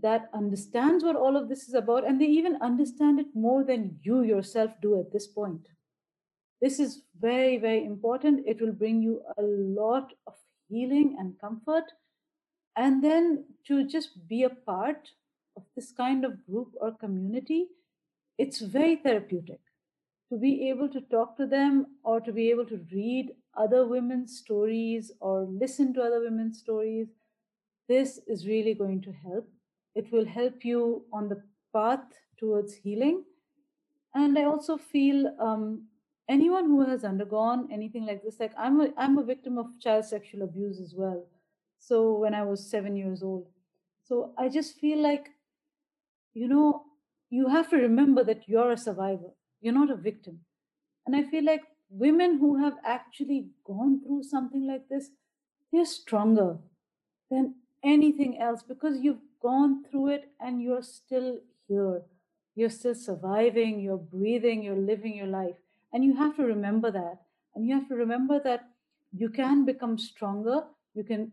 that 0.00 0.28
understands 0.34 1.04
what 1.04 1.16
all 1.16 1.36
of 1.36 1.48
this 1.48 1.68
is 1.68 1.74
about 1.74 2.06
and 2.06 2.20
they 2.20 2.26
even 2.26 2.56
understand 2.62 3.18
it 3.18 3.26
more 3.34 3.64
than 3.64 3.98
you 4.02 4.22
yourself 4.22 4.70
do 4.80 4.98
at 4.98 5.12
this 5.12 5.26
point. 5.26 5.68
This 6.60 6.78
is 6.78 7.02
very 7.20 7.58
very 7.58 7.84
important. 7.84 8.46
It 8.46 8.60
will 8.60 8.72
bring 8.72 9.02
you 9.02 9.22
a 9.36 9.42
lot 9.42 10.12
of 10.26 10.34
healing 10.68 11.16
and 11.18 11.38
comfort. 11.40 11.84
And 12.76 13.02
then 13.02 13.44
to 13.66 13.86
just 13.86 14.28
be 14.28 14.44
a 14.44 14.50
part 14.50 15.08
of 15.56 15.64
this 15.74 15.90
kind 15.92 16.24
of 16.24 16.44
group 16.46 16.74
or 16.80 16.92
community 16.92 17.66
it's 18.38 18.60
very 18.60 18.94
therapeutic. 18.94 19.58
To 20.30 20.38
be 20.38 20.68
able 20.68 20.88
to 20.90 21.00
talk 21.00 21.36
to 21.38 21.46
them 21.46 21.86
or 22.04 22.20
to 22.20 22.32
be 22.32 22.50
able 22.50 22.66
to 22.66 22.80
read 22.92 23.32
other 23.56 23.84
women's 23.84 24.38
stories 24.38 25.10
or 25.20 25.48
listen 25.50 25.92
to 25.94 26.02
other 26.02 26.20
women's 26.20 26.58
stories 26.58 27.08
this 27.88 28.20
is 28.26 28.46
really 28.46 28.74
going 28.74 29.00
to 29.00 29.12
help 29.12 29.48
it 29.98 30.12
will 30.12 30.24
help 30.24 30.64
you 30.64 31.04
on 31.12 31.28
the 31.28 31.42
path 31.74 32.06
towards 32.38 32.74
healing. 32.74 33.24
And 34.14 34.38
I 34.38 34.44
also 34.44 34.76
feel 34.76 35.34
um, 35.40 35.88
anyone 36.28 36.66
who 36.66 36.84
has 36.88 37.04
undergone 37.04 37.68
anything 37.72 38.06
like 38.06 38.22
this, 38.22 38.38
like 38.38 38.52
I'm 38.56 38.80
a, 38.80 38.88
I'm 38.96 39.18
a 39.18 39.24
victim 39.24 39.58
of 39.58 39.66
child 39.80 40.04
sexual 40.04 40.42
abuse 40.42 40.80
as 40.80 40.94
well. 40.96 41.26
So 41.80 42.14
when 42.18 42.34
I 42.34 42.44
was 42.44 42.70
seven 42.70 42.96
years 42.96 43.22
old. 43.22 43.48
So 44.04 44.32
I 44.38 44.48
just 44.48 44.78
feel 44.78 45.02
like, 45.02 45.30
you 46.32 46.48
know, 46.48 46.84
you 47.30 47.48
have 47.48 47.68
to 47.70 47.76
remember 47.76 48.24
that 48.24 48.48
you're 48.48 48.70
a 48.70 48.78
survivor, 48.78 49.32
you're 49.60 49.74
not 49.74 49.90
a 49.90 49.96
victim. 49.96 50.40
And 51.06 51.16
I 51.16 51.24
feel 51.24 51.44
like 51.44 51.62
women 51.90 52.38
who 52.38 52.62
have 52.62 52.74
actually 52.84 53.48
gone 53.64 54.00
through 54.02 54.22
something 54.22 54.66
like 54.66 54.88
this, 54.88 55.10
they're 55.72 55.84
stronger 55.84 56.58
than 57.30 57.56
anything 57.84 58.40
else 58.40 58.62
because 58.62 59.00
you've 59.00 59.20
gone 59.40 59.84
through 59.84 60.08
it 60.10 60.30
and 60.40 60.62
you're 60.62 60.82
still 60.82 61.38
here. 61.66 62.02
You're 62.54 62.70
still 62.70 62.94
surviving, 62.94 63.80
you're 63.80 63.96
breathing, 63.98 64.62
you're 64.62 64.76
living 64.76 65.14
your 65.14 65.26
life. 65.26 65.56
And 65.92 66.04
you 66.04 66.16
have 66.16 66.36
to 66.36 66.42
remember 66.42 66.90
that. 66.90 67.22
And 67.54 67.66
you 67.66 67.74
have 67.74 67.88
to 67.88 67.94
remember 67.94 68.40
that 68.44 68.68
you 69.12 69.28
can 69.28 69.64
become 69.64 69.98
stronger. 69.98 70.64
You 70.94 71.04
can 71.04 71.32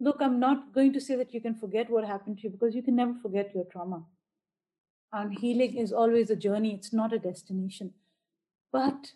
look, 0.00 0.16
I'm 0.20 0.38
not 0.40 0.74
going 0.74 0.92
to 0.92 1.00
say 1.00 1.16
that 1.16 1.32
you 1.32 1.40
can 1.40 1.54
forget 1.54 1.90
what 1.90 2.04
happened 2.04 2.38
to 2.38 2.44
you 2.44 2.50
because 2.50 2.74
you 2.74 2.82
can 2.82 2.96
never 2.96 3.14
forget 3.22 3.54
your 3.54 3.64
trauma. 3.64 4.04
And 5.12 5.38
healing 5.38 5.76
is 5.76 5.92
always 5.92 6.30
a 6.30 6.36
journey, 6.36 6.74
it's 6.74 6.92
not 6.92 7.12
a 7.12 7.18
destination. 7.18 7.94
But 8.72 9.12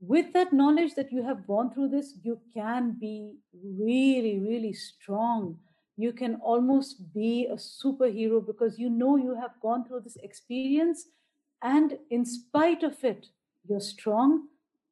with 0.00 0.32
that 0.34 0.52
knowledge 0.52 0.94
that 0.94 1.10
you 1.10 1.24
have 1.24 1.46
gone 1.46 1.72
through 1.72 1.88
this, 1.88 2.14
you 2.22 2.40
can 2.52 2.96
be 3.00 3.38
really, 3.52 4.38
really 4.38 4.72
strong 4.72 5.58
you 5.96 6.12
can 6.12 6.36
almost 6.36 7.12
be 7.12 7.46
a 7.50 7.54
superhero 7.54 8.44
because 8.44 8.78
you 8.78 8.90
know 8.90 9.16
you 9.16 9.34
have 9.40 9.52
gone 9.62 9.84
through 9.84 10.00
this 10.00 10.16
experience 10.22 11.06
and 11.62 11.98
in 12.10 12.24
spite 12.24 12.82
of 12.82 13.02
it 13.04 13.26
you're 13.68 13.80
strong. 13.80 14.48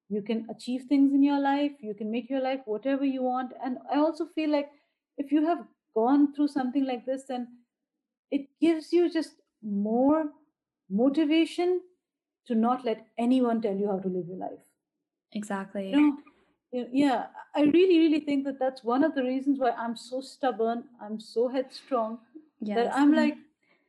You 0.08 0.22
can 0.22 0.46
achieve 0.50 0.84
things 0.88 1.12
in 1.12 1.22
your 1.22 1.40
life. 1.40 1.72
You 1.80 1.94
can 1.94 2.10
make 2.10 2.28
your 2.30 2.40
life 2.40 2.60
whatever 2.66 3.04
you 3.04 3.22
want. 3.22 3.52
And 3.64 3.78
i 3.92 3.98
also 3.98 4.26
feel 4.34 4.50
like 4.50 4.70
if 5.18 5.32
you 5.32 5.46
have 5.46 5.64
gone 5.94 6.32
through 6.34 6.48
something 6.48 6.86
like 6.86 7.04
this 7.04 7.24
then 7.28 7.48
it 8.30 8.46
gives 8.60 8.92
you 8.92 9.10
just 9.12 9.34
more 9.62 10.24
motivation 10.90 11.80
to 12.46 12.54
not 12.54 12.84
let 12.84 13.06
anyone 13.18 13.60
tell 13.60 13.76
you 13.76 13.88
how 13.88 13.98
to 13.98 14.08
live 14.08 14.26
your 14.26 14.38
life. 14.38 14.64
Exactly. 15.32 15.90
You 15.90 16.00
know, 16.00 16.16
yeah, 16.72 17.26
I 17.54 17.62
really, 17.62 17.98
really 17.98 18.20
think 18.20 18.44
that 18.44 18.58
that's 18.58 18.82
one 18.82 19.04
of 19.04 19.14
the 19.14 19.22
reasons 19.22 19.58
why 19.58 19.72
I'm 19.72 19.96
so 19.96 20.20
stubborn. 20.20 20.84
I'm 21.00 21.20
so 21.20 21.48
headstrong 21.48 22.18
yes. 22.60 22.76
that 22.76 22.96
I'm 22.96 23.14
like, 23.14 23.36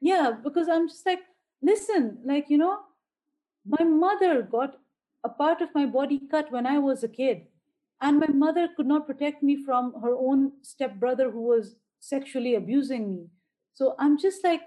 yeah, 0.01 0.31
because 0.43 0.67
I'm 0.67 0.89
just 0.89 1.05
like, 1.05 1.19
listen, 1.61 2.19
like, 2.25 2.49
you 2.49 2.57
know, 2.57 2.79
my 3.65 3.85
mother 3.85 4.41
got 4.41 4.75
a 5.23 5.29
part 5.29 5.61
of 5.61 5.69
my 5.73 5.85
body 5.85 6.21
cut 6.29 6.51
when 6.51 6.65
I 6.65 6.79
was 6.79 7.03
a 7.03 7.07
kid. 7.07 7.43
And 8.01 8.19
my 8.19 8.27
mother 8.27 8.67
could 8.75 8.85
not 8.85 9.07
protect 9.07 9.41
me 9.41 9.63
from 9.63 9.93
her 10.01 10.13
own 10.13 10.51
stepbrother 10.61 11.31
who 11.31 11.43
was 11.43 11.75
sexually 12.01 12.55
abusing 12.55 13.15
me. 13.15 13.27
So 13.75 13.95
I'm 13.97 14.19
just 14.19 14.43
like, 14.43 14.61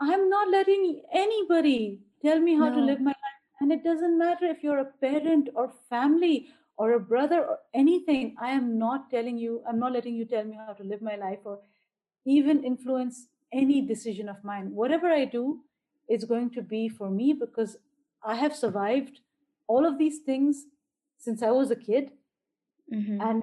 I'm 0.00 0.30
not 0.30 0.48
letting 0.50 1.02
anybody 1.12 2.00
tell 2.24 2.40
me 2.40 2.56
how 2.56 2.70
no. 2.70 2.76
to 2.76 2.80
live 2.80 3.00
my 3.00 3.10
life. 3.10 3.38
And 3.60 3.72
it 3.72 3.84
doesn't 3.84 4.16
matter 4.16 4.46
if 4.46 4.62
you're 4.62 4.78
a 4.78 4.92
parent 5.02 5.50
or 5.54 5.70
family 5.90 6.46
or 6.78 6.92
a 6.92 7.00
brother 7.00 7.44
or 7.44 7.58
anything. 7.74 8.34
I 8.40 8.50
am 8.50 8.78
not 8.78 9.10
telling 9.10 9.36
you, 9.36 9.62
I'm 9.68 9.78
not 9.78 9.92
letting 9.92 10.14
you 10.14 10.24
tell 10.24 10.44
me 10.44 10.56
how 10.56 10.72
to 10.72 10.84
live 10.84 11.02
my 11.02 11.16
life 11.16 11.40
or 11.44 11.58
even 12.24 12.64
influence 12.64 13.26
any 13.52 13.80
decision 13.80 14.28
of 14.28 14.42
mine. 14.44 14.70
Whatever 14.74 15.08
I 15.08 15.24
do 15.24 15.60
is 16.08 16.24
going 16.24 16.50
to 16.50 16.62
be 16.62 16.88
for 16.88 17.10
me 17.10 17.32
because 17.32 17.76
I 18.22 18.36
have 18.36 18.54
survived 18.54 19.20
all 19.66 19.84
of 19.84 19.98
these 19.98 20.18
things 20.18 20.66
since 21.18 21.42
I 21.42 21.50
was 21.50 21.70
a 21.70 21.76
kid. 21.76 22.12
Mm-hmm. 22.94 23.20
And 23.20 23.42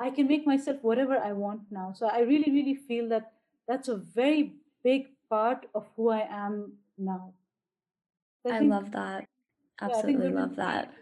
I 0.00 0.10
can 0.10 0.28
make 0.28 0.46
myself 0.46 0.78
whatever 0.82 1.18
I 1.18 1.32
want 1.32 1.62
now. 1.70 1.92
So 1.96 2.06
I 2.06 2.20
really, 2.20 2.52
really 2.52 2.76
feel 2.76 3.08
that 3.08 3.32
that's 3.66 3.88
a 3.88 3.96
very 3.96 4.54
big 4.84 5.08
part 5.28 5.66
of 5.74 5.86
who 5.96 6.10
I 6.10 6.26
am 6.30 6.74
now. 6.96 7.34
I, 8.46 8.50
I 8.50 8.58
think, 8.60 8.70
love 8.70 8.92
that. 8.92 9.26
Absolutely 9.80 10.28
yeah, 10.28 10.40
love 10.40 10.56
that. 10.56 10.92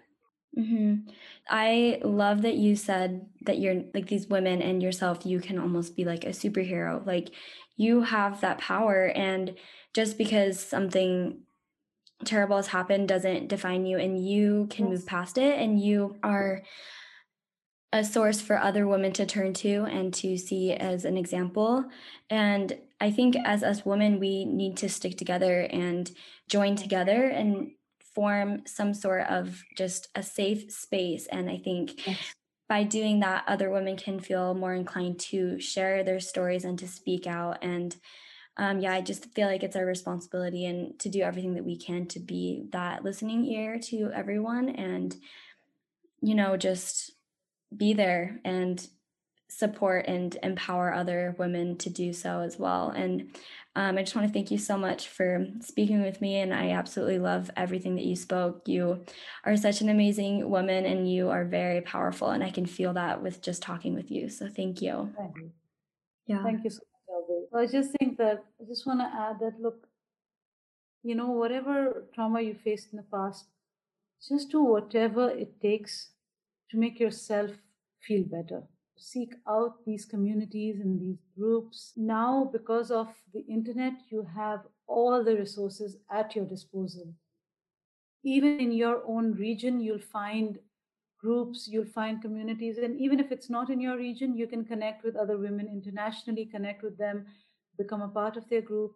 Mm-hmm. 0.59 1.11
I 1.49 2.01
love 2.03 2.43
that 2.43 2.57
you 2.57 2.77
said 2.77 3.27
that 3.43 3.59
you're 3.59 3.83
like 3.95 4.07
these 4.07 4.27
women 4.27 4.63
and 4.63 4.83
yourself, 4.83 5.27
you 5.27 5.41
can 5.41 5.59
almost 5.59 5.97
be 5.97 6.05
like 6.05 6.25
a 6.25 6.31
superhero. 6.31 7.07
Like 7.07 7.31
you 7.77 8.03
have 8.03 8.41
that 8.41 8.59
power. 8.59 9.07
And 9.07 9.55
just 9.95 10.17
because 10.17 10.59
something 10.59 11.41
terrible 12.25 12.57
has 12.57 12.69
happened 12.69 13.09
doesn't 13.09 13.49
define 13.49 13.85
you 13.85 13.99
and 13.99 14.27
you 14.27 14.67
can 14.71 14.87
yes. 14.87 14.93
move 15.01 15.07
past 15.07 15.37
it 15.39 15.59
and 15.59 15.81
you 15.81 16.17
are 16.23 16.63
a 17.93 18.03
source 18.05 18.41
for 18.41 18.59
other 18.59 18.87
women 18.87 19.13
to 19.13 19.27
turn 19.27 19.53
to 19.53 19.85
and 19.85 20.13
to 20.13 20.37
see 20.37 20.73
as 20.73 21.05
an 21.05 21.17
example 21.17 21.85
and 22.31 22.79
i 23.01 23.11
think 23.11 23.37
as 23.45 23.63
us 23.63 23.85
women 23.85 24.19
we 24.19 24.45
need 24.45 24.77
to 24.77 24.89
stick 24.89 25.17
together 25.17 25.61
and 25.71 26.11
join 26.49 26.75
together 26.75 27.27
and 27.27 27.71
form 28.17 28.63
some 28.67 28.93
sort 28.93 29.27
of 29.29 29.63
just 29.77 30.09
a 30.15 30.23
safe 30.23 30.73
space 30.73 31.27
and 31.27 31.49
i 31.49 31.59
think 31.59 32.07
yes. 32.07 32.35
by 32.69 32.83
doing 32.83 33.21
that 33.21 33.45
other 33.47 33.71
women 33.71 33.97
can 33.97 34.19
feel 34.19 34.55
more 34.55 34.75
inclined 34.75 35.21
to 35.21 35.61
share 35.61 36.03
their 36.03 36.19
stories 36.19 36.65
and 36.65 36.79
to 36.79 36.89
speak 36.89 37.27
out 37.27 37.59
and 37.63 37.97
um, 38.59 38.81
yeah, 38.81 38.93
I 38.93 39.03
just 39.03 39.27
feel 39.35 39.49
like 39.49 39.63
it's 39.63 39.77
our 39.77 39.85
responsibility 39.85 40.65
and 40.65 40.99
to 41.01 41.09
do 41.09 41.21
everything 41.21 41.55
that 41.55 41.65
we 41.65 41.77
can 41.77 42.07
to 42.07 42.21
be 42.21 42.65
that 42.71 43.05
listening 43.05 43.45
ear 43.45 43.79
to 43.91 44.11
everyone 44.15 44.71
and, 44.71 45.15
you 46.23 46.35
know, 46.35 46.57
just 46.57 47.13
be 47.77 47.93
there 47.93 48.41
and 48.45 48.87
support 49.49 50.07
and 50.07 50.37
empower 50.43 50.93
other 50.93 51.35
women 51.39 51.77
to 51.79 51.91
do 51.91 52.13
so 52.13 52.41
as 52.41 52.59
well. 52.59 52.91
And 52.91 53.37
um, 53.77 53.99
I 53.99 54.03
just 54.03 54.17
want 54.17 54.27
to 54.27 54.33
thank 54.33 54.51
you 54.51 54.57
so 54.57 54.79
much 54.79 55.09
for 55.09 55.47
speaking 55.61 56.01
with 56.03 56.23
me. 56.23 56.37
And 56.37 56.55
I 56.55 56.71
absolutely 56.71 57.19
love 57.19 57.51
everything 57.59 57.95
that 57.97 58.07
you 58.07 58.17
spoke. 58.17 58.67
You 58.67 59.05
are 59.45 59.55
such 59.55 59.83
an 59.83 59.91
amazing 59.91 60.49
woman 60.49 60.87
and 60.87 61.13
you 61.13 61.29
are 61.29 61.45
very 61.45 61.83
powerful. 61.83 62.31
And 62.31 62.43
I 62.43 62.51
can 62.51 62.65
feel 62.65 62.95
that 62.95 63.23
with 63.23 63.43
just 63.43 63.61
talking 63.61 63.95
with 63.95 64.11
you. 64.11 64.31
So 64.31 64.49
thank 64.49 64.81
you. 64.81 65.13
Thank 65.19 65.37
you. 65.37 65.51
Yeah. 66.27 66.43
Thank 66.43 66.65
you 66.65 66.71
so 66.71 66.81
much. 67.53 67.69
I 67.69 67.71
just 67.71 67.91
think 67.99 68.17
that 68.17 68.45
I 68.59 68.65
just 68.67 68.87
want 68.87 69.01
to 69.01 69.11
add 69.15 69.41
that 69.41 69.61
look, 69.61 69.87
you 71.03 71.15
know, 71.15 71.29
whatever 71.29 72.07
trauma 72.15 72.41
you 72.41 72.55
faced 72.55 72.89
in 72.93 72.97
the 72.97 73.05
past, 73.05 73.45
just 74.27 74.51
do 74.51 74.63
whatever 74.63 75.29
it 75.29 75.61
takes 75.61 76.13
to 76.71 76.79
make 76.79 76.99
yourself 76.99 77.51
feel 78.01 78.25
better. 78.25 78.63
Seek 78.97 79.35
out 79.49 79.85
these 79.85 80.05
communities 80.05 80.81
and 80.81 81.01
these 81.01 81.23
groups. 81.39 81.93
Now, 81.97 82.49
because 82.51 82.91
of 82.91 83.09
the 83.33 83.45
internet, 83.47 83.93
you 84.09 84.27
have 84.35 84.61
all 84.87 85.23
the 85.23 85.37
resources 85.37 85.97
at 86.11 86.35
your 86.35 86.47
disposal. 86.47 87.13
Even 88.23 88.59
in 88.59 88.73
your 88.73 89.03
own 89.07 89.33
region, 89.35 89.81
you'll 89.81 89.99
find 89.99 90.59
groups, 91.21 91.69
you'll 91.69 91.85
find 91.85 92.23
communities. 92.23 92.79
And 92.79 92.99
even 93.01 93.21
if 93.21 93.31
it's 93.31 93.51
not 93.51 93.71
in 93.71 93.81
your 93.81 93.97
region, 93.97 94.37
you 94.37 94.47
can 94.47 94.65
connect 94.65 95.05
with 95.05 95.17
other 95.17 95.37
women 95.37 95.69
internationally, 95.69 96.47
connect 96.47 96.83
with 96.83 96.97
them, 96.99 97.27
become 97.77 98.03
a 98.03 98.09
part 98.09 98.37
of 98.37 98.49
their 98.49 98.63
group. 98.63 98.93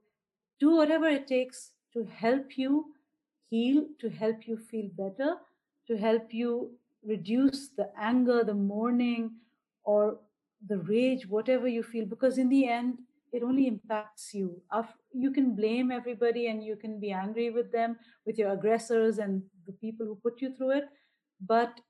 Do 0.59 0.77
whatever 0.77 1.09
it 1.09 1.27
takes 1.27 1.71
to 1.93 2.05
help 2.05 2.57
you 2.57 2.87
heal, 3.49 3.85
to 4.01 4.09
help 4.09 4.47
you 4.47 4.57
feel 4.57 4.89
better, 4.97 5.37
to 5.87 5.97
help 5.97 6.33
you 6.33 6.71
reduce 7.05 7.69
the 7.69 7.91
anger, 7.99 8.45
the 8.45 8.55
mourning, 8.55 9.33
or 9.85 10.19
the 10.67 10.79
rage, 10.79 11.27
whatever 11.27 11.67
you 11.69 11.83
feel, 11.83 12.05
because 12.07 12.39
in 12.39 12.49
the 12.49 12.69
end, 12.69 12.99
it 13.33 13.43
only 13.43 13.67
impacts 13.67 14.35
you. 14.35 14.61
You 15.13 15.31
can 15.31 15.55
blame 15.55 15.91
everybody 15.91 16.49
and 16.49 16.63
you 16.63 16.77
can 16.77 16.99
be 16.99 17.13
angry 17.13 17.51
with 17.51 17.73
them, 17.73 17.97
with 18.27 18.39
your 18.39 18.53
aggressors 18.53 19.19
and 19.19 19.43
the 19.67 19.73
people 19.73 20.07
who 20.07 20.17
put 20.17 20.41
you 20.41 20.55
through 20.55 20.71
it, 20.79 20.85
but 21.41 21.81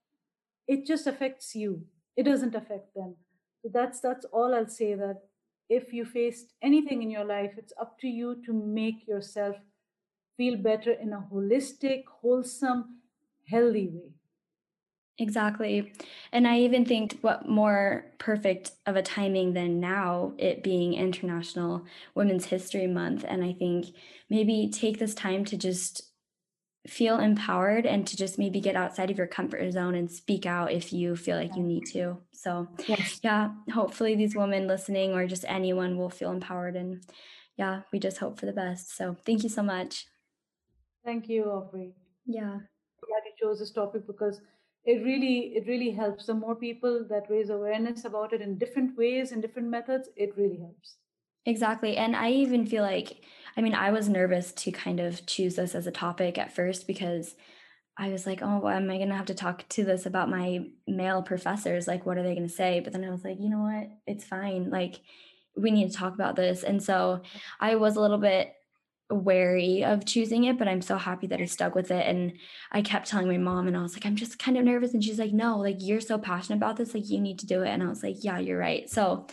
it 0.68 0.86
just 0.86 1.06
affects 1.06 1.54
you. 1.54 1.86
It 2.16 2.24
doesn't 2.24 2.54
affect 2.54 2.94
them. 2.94 3.16
So 3.62 3.70
that's 3.72 4.00
that's 4.00 4.26
all 4.26 4.54
I'll 4.54 4.68
say. 4.68 4.94
That 4.94 5.22
if 5.68 5.92
you 5.92 6.04
faced 6.04 6.52
anything 6.62 7.02
in 7.02 7.10
your 7.10 7.24
life, 7.24 7.52
it's 7.56 7.72
up 7.80 7.98
to 8.00 8.08
you 8.08 8.42
to 8.46 8.52
make 8.52 9.06
yourself 9.08 9.56
feel 10.36 10.56
better 10.56 10.92
in 10.92 11.12
a 11.12 11.26
holistic, 11.32 12.04
wholesome, 12.20 13.00
healthy 13.48 13.88
way. 13.88 14.12
Exactly. 15.20 15.92
And 16.32 16.48
I 16.48 16.60
even 16.60 16.86
think 16.86 17.18
what 17.20 17.46
more 17.46 18.06
perfect 18.18 18.72
of 18.86 18.96
a 18.96 19.02
timing 19.02 19.52
than 19.52 19.78
now, 19.78 20.32
it 20.38 20.62
being 20.62 20.94
International 20.94 21.84
Women's 22.14 22.46
History 22.46 22.86
Month. 22.86 23.26
And 23.28 23.44
I 23.44 23.52
think 23.52 23.88
maybe 24.30 24.70
take 24.72 24.98
this 24.98 25.14
time 25.14 25.44
to 25.44 25.58
just 25.58 26.10
feel 26.88 27.18
empowered 27.18 27.84
and 27.84 28.06
to 28.06 28.16
just 28.16 28.38
maybe 28.38 28.60
get 28.60 28.76
outside 28.76 29.10
of 29.10 29.18
your 29.18 29.26
comfort 29.26 29.70
zone 29.72 29.94
and 29.94 30.10
speak 30.10 30.46
out 30.46 30.72
if 30.72 30.90
you 30.90 31.14
feel 31.14 31.36
like 31.36 31.54
you 31.54 31.62
need 31.62 31.84
to. 31.92 32.16
So, 32.32 32.68
yes. 32.86 33.20
yeah, 33.22 33.50
hopefully 33.70 34.14
these 34.14 34.34
women 34.34 34.66
listening 34.66 35.12
or 35.12 35.26
just 35.26 35.44
anyone 35.46 35.98
will 35.98 36.08
feel 36.08 36.32
empowered. 36.32 36.76
And 36.76 37.04
yeah, 37.58 37.82
we 37.92 37.98
just 37.98 38.16
hope 38.16 38.40
for 38.40 38.46
the 38.46 38.54
best. 38.54 38.96
So, 38.96 39.18
thank 39.26 39.42
you 39.42 39.50
so 39.50 39.62
much. 39.62 40.06
Thank 41.04 41.28
you, 41.28 41.44
Aubrey. 41.44 41.92
Yeah. 42.24 42.54
I'm 42.54 43.08
glad 43.08 43.22
you 43.26 43.32
chose 43.38 43.58
this 43.58 43.70
topic 43.70 44.06
because 44.06 44.40
it 44.84 45.02
really 45.04 45.52
it 45.56 45.66
really 45.66 45.90
helps 45.90 46.26
the 46.26 46.34
more 46.34 46.54
people 46.54 47.04
that 47.08 47.28
raise 47.28 47.50
awareness 47.50 48.04
about 48.04 48.32
it 48.32 48.40
in 48.40 48.58
different 48.58 48.96
ways 48.96 49.32
and 49.32 49.42
different 49.42 49.68
methods 49.68 50.08
it 50.16 50.36
really 50.36 50.58
helps 50.58 50.96
exactly 51.46 51.96
and 51.96 52.16
i 52.16 52.30
even 52.30 52.66
feel 52.66 52.82
like 52.82 53.22
I 53.56 53.62
mean, 53.62 53.74
I 53.74 53.90
was 53.90 54.08
nervous 54.08 54.52
to 54.52 54.72
kind 54.72 55.00
of 55.00 55.26
choose 55.26 55.56
this 55.56 55.74
as 55.74 55.86
a 55.86 55.92
topic 55.92 56.38
at 56.38 56.54
first 56.54 56.86
because 56.86 57.34
I 57.96 58.08
was 58.08 58.26
like, 58.26 58.40
oh, 58.42 58.58
well, 58.58 58.76
am 58.76 58.90
I 58.90 58.96
going 58.96 59.08
to 59.08 59.16
have 59.16 59.26
to 59.26 59.34
talk 59.34 59.68
to 59.70 59.84
this 59.84 60.06
about 60.06 60.30
my 60.30 60.66
male 60.86 61.22
professors? 61.22 61.86
Like, 61.86 62.06
what 62.06 62.16
are 62.16 62.22
they 62.22 62.34
going 62.34 62.48
to 62.48 62.52
say? 62.52 62.80
But 62.80 62.92
then 62.92 63.04
I 63.04 63.10
was 63.10 63.24
like, 63.24 63.38
you 63.40 63.50
know 63.50 63.60
what? 63.60 63.88
It's 64.06 64.24
fine. 64.24 64.70
Like, 64.70 65.00
we 65.56 65.70
need 65.70 65.90
to 65.90 65.96
talk 65.96 66.14
about 66.14 66.36
this. 66.36 66.62
And 66.62 66.82
so 66.82 67.22
I 67.58 67.74
was 67.74 67.96
a 67.96 68.00
little 68.00 68.18
bit 68.18 68.54
wary 69.10 69.84
of 69.84 70.04
choosing 70.04 70.44
it, 70.44 70.58
but 70.58 70.68
I'm 70.68 70.82
so 70.82 70.96
happy 70.96 71.26
that 71.28 71.40
I 71.40 71.44
stuck 71.44 71.74
with 71.74 71.90
it. 71.90 72.06
And 72.06 72.32
I 72.70 72.82
kept 72.82 73.08
telling 73.08 73.28
my 73.28 73.38
mom, 73.38 73.66
and 73.66 73.76
I 73.76 73.82
was 73.82 73.94
like, 73.94 74.06
I'm 74.06 74.16
just 74.16 74.38
kind 74.38 74.56
of 74.56 74.64
nervous. 74.64 74.94
And 74.94 75.02
she's 75.02 75.18
like, 75.18 75.32
No, 75.32 75.58
like 75.58 75.76
you're 75.80 76.00
so 76.00 76.18
passionate 76.18 76.56
about 76.56 76.76
this, 76.76 76.94
like 76.94 77.10
you 77.10 77.20
need 77.20 77.38
to 77.40 77.46
do 77.46 77.62
it. 77.62 77.68
And 77.68 77.82
I 77.82 77.88
was 77.88 78.02
like, 78.02 78.22
Yeah, 78.22 78.38
you're 78.38 78.58
right. 78.58 78.88
So 78.88 79.26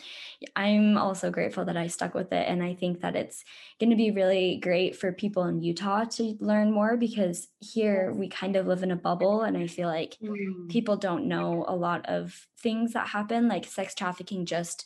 I'm 0.55 0.97
also 0.97 1.31
grateful 1.31 1.65
that 1.65 1.77
I 1.77 1.87
stuck 1.87 2.13
with 2.13 2.31
it. 2.31 2.47
And 2.47 2.61
I 2.63 2.75
think 2.75 3.01
that 3.01 3.15
it's 3.15 3.43
going 3.79 3.89
to 3.89 3.95
be 3.95 4.11
really 4.11 4.57
great 4.57 4.95
for 4.95 5.11
people 5.11 5.45
in 5.45 5.61
Utah 5.61 6.05
to 6.05 6.37
learn 6.39 6.71
more 6.71 6.97
because 6.97 7.47
here 7.59 8.11
we 8.13 8.27
kind 8.27 8.55
of 8.55 8.67
live 8.67 8.83
in 8.83 8.91
a 8.91 8.95
bubble. 8.95 9.41
And 9.41 9.57
I 9.57 9.67
feel 9.67 9.87
like 9.87 10.17
mm. 10.21 10.69
people 10.69 10.95
don't 10.95 11.27
know 11.27 11.65
a 11.67 11.75
lot 11.75 12.05
of 12.07 12.47
things 12.59 12.93
that 12.93 13.07
happen, 13.07 13.47
like 13.47 13.65
sex 13.65 13.95
trafficking 13.95 14.45
just. 14.45 14.85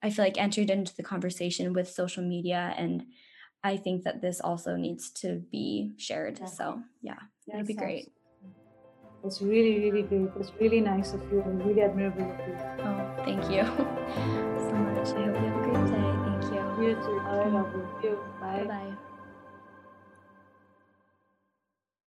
I 0.00 0.10
feel 0.10 0.24
like 0.24 0.40
entered 0.40 0.70
into 0.70 0.94
the 0.94 1.02
conversation 1.02 1.72
with 1.72 1.90
social 1.90 2.22
media 2.22 2.72
and 2.76 3.04
I 3.68 3.76
think 3.76 4.04
that 4.04 4.22
this 4.22 4.40
also 4.40 4.76
needs 4.76 5.10
to 5.22 5.44
be 5.52 5.92
shared. 5.98 6.40
So 6.48 6.80
yeah, 7.02 7.20
yes, 7.46 7.54
it'll 7.54 7.66
be 7.66 7.74
great. 7.74 8.12
It's 9.24 9.42
really, 9.42 9.78
really 9.80 10.02
great. 10.02 10.30
It's 10.40 10.52
really 10.60 10.80
nice 10.80 11.12
of 11.12 11.20
you 11.30 11.42
and 11.42 11.62
really 11.66 11.82
admirable 11.82 12.30
of 12.32 12.38
you. 12.48 12.56
Oh, 12.80 12.96
thank 13.26 13.42
you 13.52 13.62
so 14.68 14.74
much. 14.86 15.08
I 15.08 15.24
hope 15.26 15.36
you 15.36 15.48
have 15.48 15.58
a 15.58 15.64
great 15.68 15.86
day. 15.92 16.08
Thank 16.26 16.44
you. 16.54 16.62
You 16.80 16.94
too. 16.94 17.20
I 17.20 17.44
mm. 17.44 17.52
love 17.52 18.02
you. 18.02 18.18
Bye. 18.40 18.64
Bye. 18.64 19.07